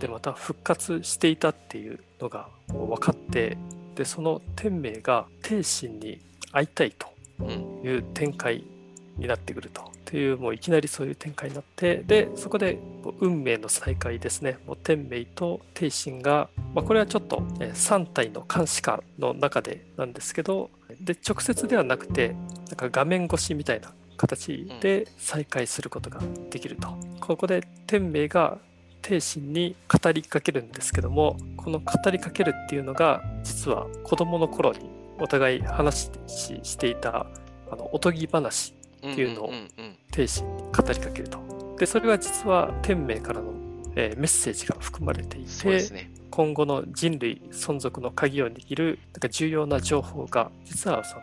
[0.00, 3.56] でまた復活していたっていうのが分かって
[3.94, 6.20] でその天命が天心に
[6.50, 7.06] 会いたいと
[7.38, 8.64] うんいう展開
[9.16, 9.95] になってくると。
[10.06, 12.78] っていうもういきなりそういう展開になってでそこで
[13.20, 22.36] 運命の再会ですねもう天命と天心が、まあ、これはちょっと、えー3体の監視下の中でなんですけどで直接ではなくて
[22.68, 26.88] なんか画面越しみたいな形で再会することができると。
[27.20, 28.58] ここで天命が
[29.02, 37.26] 天心に語りかけるんですけどもこの語りかけるっていうのが実は子供の頃にお互い話ししていた
[37.70, 38.74] あのおとぎ話
[39.12, 41.76] っていうのをんんうん天心に語りかけると。
[41.78, 43.52] でそれは実は天命からの、
[43.94, 46.10] えーメッセージが含まれていて、ね。
[46.30, 51.22] 今後の人類存続の鍵を握るなんか重要な情報が実はその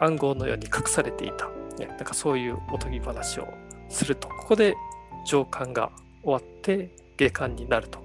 [0.00, 3.48] 暗号のように隠されていた、ね、なんかそういうおとぎ話を
[3.88, 4.74] するとここで
[5.26, 5.90] 上巻が
[6.22, 8.04] 終わって下巻になるという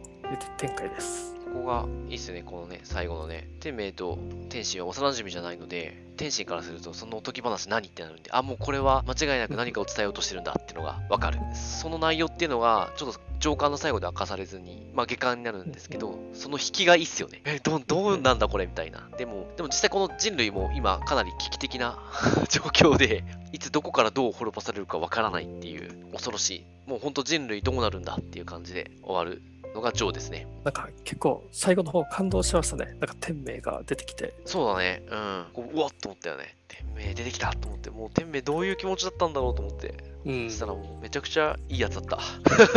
[0.57, 1.38] 展開です。
[1.59, 3.49] ここがいいっすよね、このね、最後のね。
[3.59, 11.39] 天命と天心は幼馴染じゃないので、天心からすると、そのおとぎ話何ってなるんで、あ、もうこれは間違いなく何かを伝えようとしてるんだっていうのがわかる。
[11.53, 17.41] その内容っていうのが、ちょっと上巻の最後で明かされずに、まあ下巻になるんですけど、その引きがいいっすよね。
[17.43, 19.09] え、ど、どうなんだこれみたいな。
[19.17, 21.99] でも、でも実際この人類も今かなり危機的な
[22.47, 26.65] 状況で、いつどこからどう滅ぼされるかわからないっていう恐ろしい。
[26.87, 29.43] もうほんと人類どうなるんだっていう感じで終わる
[29.73, 30.47] のがジョーですね。
[30.63, 32.85] なんか結構最後の方感動しましたね。
[32.85, 34.33] なんか天命が出てきて。
[34.45, 35.03] そうだね。
[35.09, 35.45] うん。
[35.53, 36.55] こううわっと思ったよね。
[36.67, 39.95] 天命出てきたと思って、もう天命どういう気持ちだったんだろうと思って。
[40.25, 42.19] うんそしたらもうめちゃくちゃいいやつだった。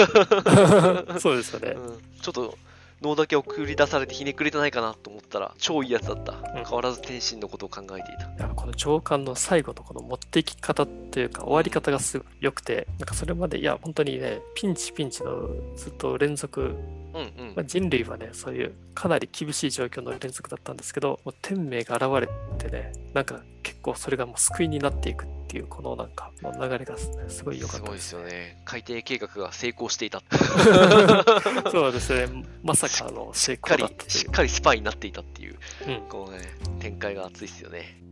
[1.18, 1.70] そうですよね。
[1.72, 1.98] うん。
[2.20, 2.56] ちょっと
[3.02, 6.34] 脳だけ送り出されてひねくれてないかなと思ったら超いいやつだった。
[6.54, 8.48] 変わらず天心のことを考えていた。
[8.62, 17.64] この上巻の最後のこの持っていき方っていうか終わり方がすごい良くてなんかそれまでいや本当にねピンチピンチのずっと連続、うんうんまあ、。
[17.64, 28.62] 人類はねそういうかなり厳しい状況の連続だったんですけどもう天命が現れてねなんか結構それがもう救いになっていくっていうこのなんかの流れがす,、ごい良かったですごいですすよね。
[28.64, 30.22] 海底計画が成功していた。
[31.72, 35.58] そうですねまさかの成しっかり功だった、しっかりスパイになっていたっていう、
[35.88, 36.38] うんこのね、
[36.78, 38.02] 展開が熱いですよね。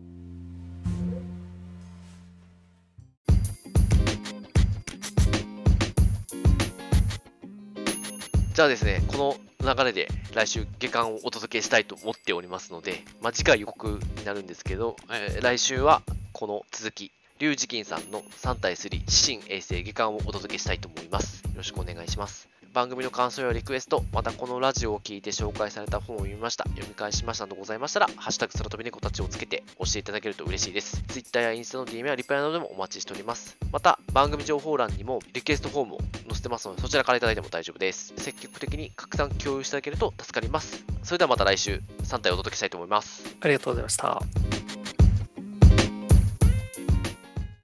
[8.61, 9.17] じゃあですね、こ
[9.63, 16.03] の流れで来週下巻をお届けしたいと思っておりますので、まあ、次回予告になるんですけど、えー来週は
[16.35, 21.43] この続き、リュウジキンさんの3対3指針衛星下巻をお届けしたいと思います。
[21.45, 22.51] よろしくお願いします。
[22.73, 31.03] 番組の感想やリクエスト、またこのラジオを聞いて紹介された本を読みました、読み返しましたなどございましたら、ハッシュタグ空飛び猫たちをつけて押していただけると嬉しいです。
[31.09, 33.57] Twitter やインスタの DM やリプライなどでもお待ちしております。
[33.73, 35.99] また、番組情報欄にもリクエストフォームを
[36.29, 38.13] 載せてますので、そちらからいただいても大丈夫です。
[38.17, 40.85] 積極的に拡散共有していただけると助かります。
[41.03, 43.37] それではまた来週、3体お届けしたいと思います。
[43.41, 44.80] ありがとうございました。